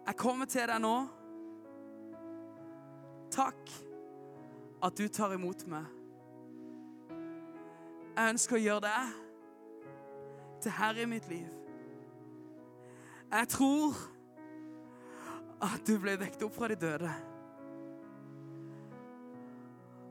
Jeg 0.08 0.16
kommer 0.16 0.48
til 0.48 0.70
deg 0.72 0.80
nå. 0.80 0.96
Takk 3.34 3.76
at 4.88 4.96
du 4.96 5.08
tar 5.12 5.36
imot 5.36 5.68
meg. 5.68 5.94
Jeg 8.16 8.34
ønsker 8.34 8.56
å 8.56 8.64
gjøre 8.64 8.88
deg 8.88 9.16
til 10.64 10.78
herre 10.80 11.04
i 11.04 11.10
mitt 11.12 11.28
liv. 11.30 11.50
Jeg 13.28 13.50
tror 13.52 14.00
at 15.68 15.84
du 15.84 15.98
ble 16.00 16.16
vekt 16.22 16.48
opp 16.48 16.56
fra 16.56 16.72
de 16.72 16.80
døde. 16.80 17.12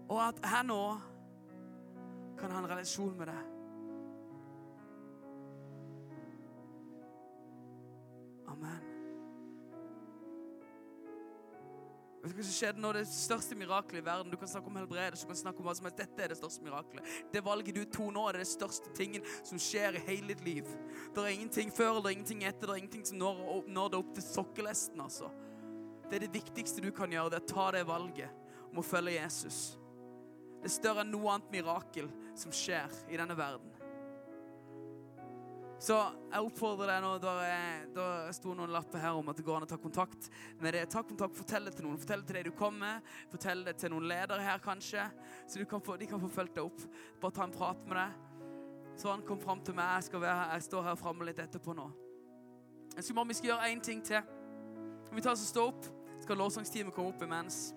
Og 0.09 0.21
at 0.23 0.41
her 0.47 0.67
nå 0.67 0.81
kan 2.39 2.53
ha 2.53 2.61
en 2.63 2.69
relasjon 2.71 3.15
med 3.19 3.31
deg. 3.31 3.53
Amen. 8.53 8.85
Vet 12.27 12.35
du 12.35 12.41
hva 12.41 12.45
som 12.47 12.55
skjedde 12.57 12.83
nå? 12.83 12.91
Det 12.97 13.05
største 13.07 13.57
mirakelet 13.59 14.03
i 14.03 14.07
verden. 14.07 14.31
Du 14.33 14.39
kan 14.39 14.51
snakke 14.51 14.71
om 14.71 14.79
helbredelse, 14.81 15.23
du 15.23 15.31
kan 15.31 15.39
snakke 15.39 15.63
om 15.63 15.69
hva 15.69 15.75
som 15.79 15.87
helst. 15.87 16.01
Dette 16.01 16.25
er 16.25 16.33
det 16.33 16.39
største 16.41 16.67
mirakelet. 16.67 17.07
Det 17.33 17.43
valget 17.47 17.77
du 17.77 17.83
tok 17.85 18.13
nå, 18.15 18.27
er 18.31 18.41
det 18.41 18.49
største 18.51 18.91
tingen 18.99 19.27
som 19.47 19.61
skjer 19.63 19.99
i 19.99 20.05
hele 20.09 20.35
ditt 20.35 20.45
liv. 20.47 20.71
Det 21.15 21.23
er 21.23 21.35
ingenting 21.35 21.71
før, 21.75 22.01
det 22.01 22.11
er 22.11 22.17
ingenting 22.19 22.43
etter, 22.47 22.67
det 22.67 22.75
er 22.75 22.83
ingenting 22.83 23.07
som 23.07 23.21
når, 23.23 23.67
når 23.71 23.93
det 23.93 24.01
opp 24.03 24.15
til 24.19 24.27
sokkelesten, 24.27 25.03
altså. 25.07 25.31
Det 26.07 26.19
er 26.19 26.27
det 26.27 26.35
viktigste 26.35 26.83
du 26.83 26.93
kan 26.95 27.11
gjøre, 27.15 27.33
det 27.35 27.41
er 27.41 27.47
å 27.47 27.55
ta 27.55 27.71
det 27.75 27.87
valget 27.87 28.71
om 28.73 28.83
å 28.83 28.87
følge 28.87 29.17
Jesus. 29.21 29.77
Det 30.61 30.71
er 30.71 30.77
større 30.77 31.05
enn 31.05 31.13
noe 31.15 31.33
annet 31.35 31.53
mirakel 31.55 32.11
som 32.37 32.55
skjer 32.55 32.93
i 33.13 33.19
denne 33.21 33.37
verden. 33.39 33.77
Så 35.79 35.97
jeg 36.33 36.41
oppfordrer 36.41 36.89
deg 36.89 37.03
nå 37.05 37.11
da 37.21 38.07
sto 38.33 38.55
noen 38.57 38.73
lapper 38.73 39.03
her 39.03 39.19
om 39.19 39.29
at 39.29 39.37
det 39.37 39.45
går 39.45 39.59
an 39.59 39.67
å 39.67 39.69
ta 39.69 39.77
kontakt 39.81 40.31
med 40.63 40.73
det. 40.73 40.87
Ta 40.93 41.03
kontakt, 41.05 41.37
Fortell 41.37 41.69
det 41.69 41.75
til 41.77 41.85
noen. 41.85 41.99
Fortell 42.01 42.23
det 42.23 42.31
til 42.31 42.39
deg 42.39 42.49
du 42.49 42.57
kommer. 42.57 43.03
Fortell 43.33 43.61
det 43.67 43.77
til 43.83 43.93
noen 43.93 44.09
ledere 44.09 44.41
her, 44.41 44.63
kanskje. 44.65 45.05
Så 45.45 45.67
kan 45.69 45.85
få, 45.85 45.99
de 46.01 46.09
kan 46.09 46.23
få 46.23 46.33
fulgt 46.33 46.57
deg 46.57 46.65
opp. 46.65 46.81
Bare 47.21 47.37
ta 47.37 47.45
en 47.45 47.55
prat 47.55 47.85
med 47.85 48.01
deg. 48.01 48.17
Så 48.97 49.13
han 49.13 49.25
kom 49.29 49.41
fram 49.43 49.61
til 49.61 49.77
meg. 49.77 49.99
Jeg, 49.99 50.09
skal 50.09 50.25
være, 50.25 50.49
jeg 50.55 50.67
står 50.71 50.89
her 50.89 51.01
framme 51.03 51.29
litt 51.29 51.45
etterpå 51.45 51.77
nå. 51.77 51.91
Jeg 52.97 53.05
skal 53.05 53.29
Vi 53.29 53.37
skal 53.37 53.53
gjøre 53.53 53.71
én 53.75 53.85
ting 53.85 54.01
til. 54.05 54.23
Vi 55.13 55.21
tar 55.21 55.37
oss 55.37 55.45
og 55.45 55.53
stå 55.53 55.67
opp. 55.75 55.91
Skal 56.25 56.41
lovsangsteamet 56.41 56.97
komme 56.97 57.13
opp 57.13 57.23
imens. 57.23 57.76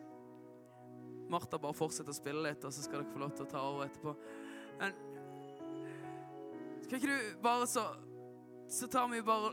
Martha 1.29 1.59
bare 1.61 1.77
fortsetter 1.77 2.13
å 2.13 2.17
spille 2.17 2.43
litt, 2.45 2.63
og 2.65 2.73
så 2.73 2.83
skal 2.83 3.03
dere 3.03 3.13
få 3.13 3.21
lov 3.21 3.33
til 3.37 3.45
å 3.45 3.51
ta 3.51 3.63
over 3.69 3.85
etterpå. 3.85 4.15
Men 4.79 4.95
skal 6.85 6.97
ikke 6.97 7.11
du 7.13 7.41
bare 7.43 7.67
så 7.69 7.89
Så 8.69 8.85
tar 8.87 9.07
vi 9.09 9.21
bare 9.25 9.49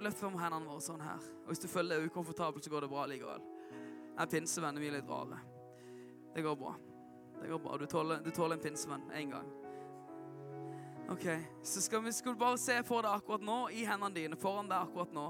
Løft 0.00 0.18
fram 0.18 0.38
hendene 0.40 0.64
våre 0.64 0.80
sånn 0.80 1.02
her. 1.04 1.20
Og 1.44 1.50
hvis 1.52 1.60
du 1.60 1.66
føler 1.68 1.98
deg 1.98 2.08
ukomfortabel, 2.08 2.62
så 2.64 2.70
går 2.72 2.86
det 2.86 2.88
bra 2.88 3.02
likevel. 3.10 3.42
Jeg 4.14 4.30
pinsevenner 4.32 4.80
vi 4.80 4.88
er 4.88 4.96
litt 4.96 5.10
rare. 5.10 5.36
Det 6.32 6.44
går 6.46 6.56
bra. 6.56 6.72
Det 7.42 7.50
går 7.50 7.60
bra. 7.60 7.76
Du 7.76 7.84
tåler, 7.86 8.22
du 8.24 8.30
tåler 8.32 8.56
en 8.56 8.64
pinsevenn 8.64 9.04
én 9.12 9.34
gang. 9.34 9.50
Ok, 11.10 11.26
Så 11.62 11.80
skal 11.80 12.04
vi 12.04 12.12
skal 12.12 12.36
bare 12.36 12.58
se 12.58 12.78
for 12.86 13.04
deg 13.04 13.12
akkurat 13.12 13.42
nå, 13.44 13.58
i 13.76 13.84
hendene 13.84 14.14
dine, 14.14 14.36
foran 14.40 14.70
deg 14.70 14.86
akkurat 14.86 15.12
nå, 15.12 15.26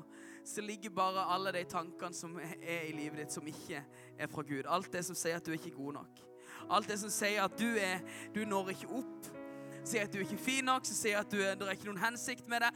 så 0.47 0.63
ligger 0.63 0.93
bare 0.95 1.25
alle 1.35 1.51
de 1.57 1.65
tankene 1.67 2.15
som 2.15 2.37
er 2.39 2.85
i 2.87 2.93
livet 2.95 3.25
ditt, 3.25 3.35
som 3.35 3.47
ikke 3.49 3.81
er 3.83 4.31
fra 4.31 4.45
Gud. 4.47 4.69
Alt 4.71 4.93
det 4.95 5.03
som 5.09 5.19
sier 5.19 5.41
at 5.41 5.47
du 5.47 5.51
er 5.51 5.59
ikke 5.59 5.75
god 5.75 5.99
nok. 5.99 6.21
Alt 6.71 6.93
det 6.93 7.01
som 7.03 7.11
sier 7.13 7.43
at 7.45 7.59
du 7.59 7.75
er 7.77 8.01
Du 8.33 8.45
når 8.49 8.71
ikke 8.73 8.93
opp 9.01 9.33
sier 9.85 10.07
at 10.07 10.13
du 10.13 10.17
er 10.17 10.25
ikke 10.25 10.41
fin 10.41 10.65
nok, 10.65 10.87
som 10.89 10.97
sier 10.97 11.19
at 11.21 11.29
du, 11.29 11.37
det 11.37 11.67
er 11.67 11.75
ikke 11.77 11.91
noen 11.91 12.01
hensikt 12.01 12.47
med 12.49 12.65
det. 12.65 12.71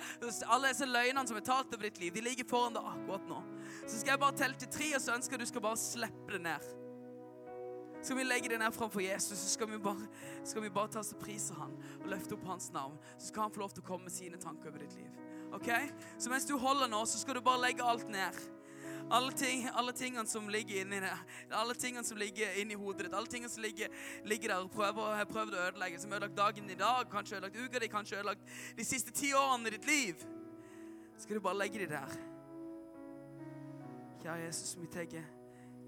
Alle 0.44 0.72
disse 0.72 0.88
løgnene 0.88 1.24
som 1.30 1.38
er 1.40 1.46
talt 1.46 1.72
over 1.72 1.88
ditt 1.88 2.00
liv, 2.02 2.12
de 2.12 2.24
ligger 2.24 2.48
foran 2.50 2.76
deg 2.76 2.84
akkurat 2.84 3.30
nå. 3.30 3.38
Så 3.86 4.00
skal 4.00 4.14
jeg 4.14 4.22
bare 4.26 4.36
telle 4.36 4.60
til 4.60 4.70
tre, 4.74 4.90
og 4.98 5.00
så 5.00 5.14
ønsker 5.16 5.36
jeg 5.36 5.40
at 5.40 5.46
du 5.46 5.52
skal 5.54 5.64
bare 5.64 5.80
slippe 5.80 6.34
det 6.34 6.42
ned. 6.44 6.68
Skal 8.02 8.16
vi 8.16 8.24
legge 8.24 8.48
det 8.48 8.58
ned 8.58 8.74
framfor 8.74 9.02
Jesus, 9.02 9.38
så 9.38 9.48
skal 9.56 9.70
vi 9.70 9.78
bare, 9.82 10.06
skal 10.46 10.62
vi 10.62 10.70
bare 10.70 10.92
ta 10.92 11.00
oss 11.00 11.14
og 11.16 11.22
prise 11.22 11.54
han 11.58 11.74
og 11.98 12.06
løfte 12.12 12.36
opp 12.36 12.46
hans 12.46 12.70
navn. 12.72 12.94
Så 13.18 13.32
skal 13.32 13.48
han 13.48 13.54
få 13.54 13.64
lov 13.64 13.74
til 13.74 13.82
å 13.82 13.88
komme 13.88 14.06
med 14.06 14.14
sine 14.14 14.38
tanker 14.40 14.70
over 14.70 14.84
ditt 14.84 14.94
liv. 14.98 15.10
Ok? 15.56 15.72
Så 16.18 16.30
mens 16.30 16.46
du 16.46 16.54
holder 16.60 16.90
nå, 16.92 17.02
så 17.06 17.18
skal 17.18 17.38
du 17.38 17.42
bare 17.44 17.64
legge 17.66 17.84
alt 17.84 18.08
ned. 18.12 18.38
Alle, 19.10 19.32
ting, 19.32 19.64
alle 19.72 19.92
tingene 19.96 20.28
som 20.28 20.50
ligger 20.52 20.82
inni 20.82 20.98
det, 21.00 21.12
alle 21.56 21.74
tingene 21.74 22.04
som 22.04 22.18
ligger 22.20 22.58
inni 22.60 22.76
hodet 22.76 23.06
ditt, 23.06 23.14
alle 23.16 23.30
tingene 23.30 23.48
som 23.48 23.62
ligger, 23.64 23.88
ligger 24.28 24.52
der 24.52 24.66
og 24.66 24.70
prøver, 24.74 25.14
har 25.16 25.30
prøvd 25.30 25.56
å 25.56 25.62
ødelegge, 25.70 26.00
som 26.02 26.12
har 26.12 26.20
ødelagt 26.20 26.36
dagen 26.36 26.68
i 26.68 26.76
dag, 26.76 27.08
kanskje 27.08 27.38
ødelagt 27.38 27.56
uka 27.56 27.80
di, 27.80 27.88
kanskje 27.88 28.18
ødelagt 28.20 28.52
de 28.76 28.84
siste 28.84 29.14
ti 29.16 29.32
årene 29.32 29.72
i 29.72 29.76
ditt 29.78 29.88
liv, 29.88 30.26
Så 31.16 31.24
skal 31.24 31.34
du 31.34 31.40
bare 31.40 31.58
legge 31.58 31.78
de 31.78 31.86
der. 31.90 32.12
Kjære 34.22 34.44
Jesus, 34.44 34.76
vi 34.78 34.86
tar 34.86 35.08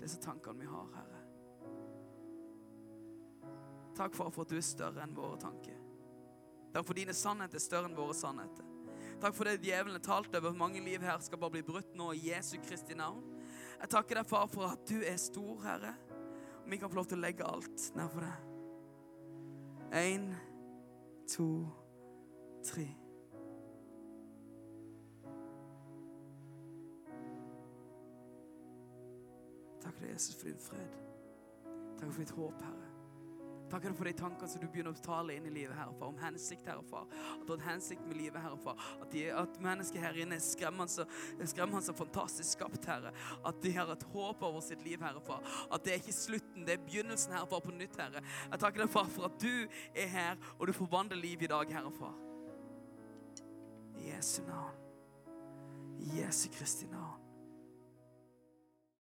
disse 0.00 0.18
tankene 0.18 0.58
vi 0.58 0.66
har, 0.66 0.88
Herre. 0.94 1.09
Takk, 4.00 4.14
for 4.16 4.32
at 4.40 4.48
du 4.48 4.56
er 4.56 4.64
større 4.64 5.04
enn 5.04 5.12
våre 5.12 5.36
tanker. 5.40 5.76
Takk 6.72 6.86
for 6.88 6.96
dine 6.96 7.12
sannheter 7.12 7.58
er 7.58 7.64
større 7.64 7.90
enn 7.90 7.96
våre 7.98 8.14
sannheter. 8.16 8.64
Takk 9.20 9.34
for 9.36 9.44
det 9.44 9.58
djevelen 9.60 9.98
har 9.98 10.04
talt 10.06 10.36
over 10.38 10.56
mange 10.56 10.80
liv 10.80 11.02
her, 11.04 11.18
skal 11.20 11.40
bare 11.42 11.58
bli 11.58 11.64
brutt 11.66 11.92
nå 11.98 12.06
i 12.16 12.30
Jesu 12.30 12.54
Kristi 12.64 12.96
navn. 12.96 13.20
Jeg 13.80 13.92
takker 13.92 14.16
deg, 14.16 14.28
far, 14.28 14.46
for 14.48 14.70
at 14.72 14.86
du 14.88 15.02
er 15.04 15.18
stor, 15.20 15.58
Herre. 15.66 15.92
Og 16.62 16.70
vi 16.72 16.78
kan 16.80 16.88
få 16.88 17.00
lov 17.00 17.10
til 17.10 17.20
å 17.20 17.24
legge 17.26 17.44
alt 17.44 17.84
ned 17.98 18.08
for 18.14 18.24
deg. 18.24 18.46
Én, 20.00 20.26
to, 21.28 21.48
tre. 22.64 22.86
Takk 29.84 29.98
for 29.98 30.08
Jesus, 30.08 30.38
for 30.38 30.48
din 30.48 30.64
fred. 30.70 30.96
Takk 31.98 32.08
for 32.08 32.22
ditt 32.24 32.38
håp, 32.38 32.64
Herre. 32.64 32.89
Takker 33.70 33.92
for 33.94 34.08
de 34.08 34.12
tankene 34.18 34.50
som 34.50 34.62
du 34.62 34.66
begynner 34.66 34.94
å 34.96 35.02
tale 35.04 35.36
inn 35.36 35.46
i 35.46 35.52
livet, 35.54 35.76
Herre 35.78 35.94
Far. 35.94 36.08
Om 36.10 36.18
hensikt, 36.24 36.66
Herre 36.66 36.82
Far. 36.90 37.06
At 37.36 37.44
du 37.46 37.52
har 37.52 37.60
en 37.60 37.66
hensikt 37.68 38.02
med 38.08 38.18
livet, 38.18 38.40
Herre 38.42 38.58
Far. 38.58 38.80
At, 38.98 39.06
de, 39.12 39.22
at 39.30 39.60
mennesket 39.62 40.02
her 40.02 40.18
inne 40.24 40.38
er 40.40 40.42
skremmende, 40.42 41.06
skremmende 41.52 41.94
og 41.94 42.00
fantastisk 42.00 42.56
skapt, 42.58 42.88
Herre. 42.90 43.14
At 43.46 43.62
de 43.62 43.74
har 43.76 43.92
et 43.94 44.06
håp 44.14 44.42
over 44.48 44.64
sitt 44.66 44.82
liv, 44.86 44.98
Herre 45.04 45.22
Far. 45.22 45.46
At 45.70 45.86
det 45.86 45.94
er 45.94 46.02
ikke 46.02 46.16
slutten, 46.16 46.66
det 46.66 46.76
er 46.76 46.84
begynnelsen, 46.88 47.36
Herre 47.36 47.50
Far, 47.50 47.62
på 47.62 47.76
nytt, 47.76 48.00
Herre. 48.00 48.24
Jeg 48.50 48.64
takker 48.64 48.84
deg, 48.84 48.92
Far, 48.96 49.08
for 49.14 49.30
at 49.30 49.38
du 49.38 49.54
er 49.94 50.12
her, 50.16 50.52
og 50.58 50.66
du 50.66 50.74
forvandler 50.74 51.22
liv 51.22 51.46
i 51.46 51.52
dag, 51.54 51.74
Herre 51.78 51.94
Far. 51.94 52.18
I 54.00 54.10
Jesu 54.10 54.42
navn. 54.48 54.86
I 56.00 56.22
Jesu 56.22 56.48
Kristi 56.58 56.90
navn. 56.90 57.19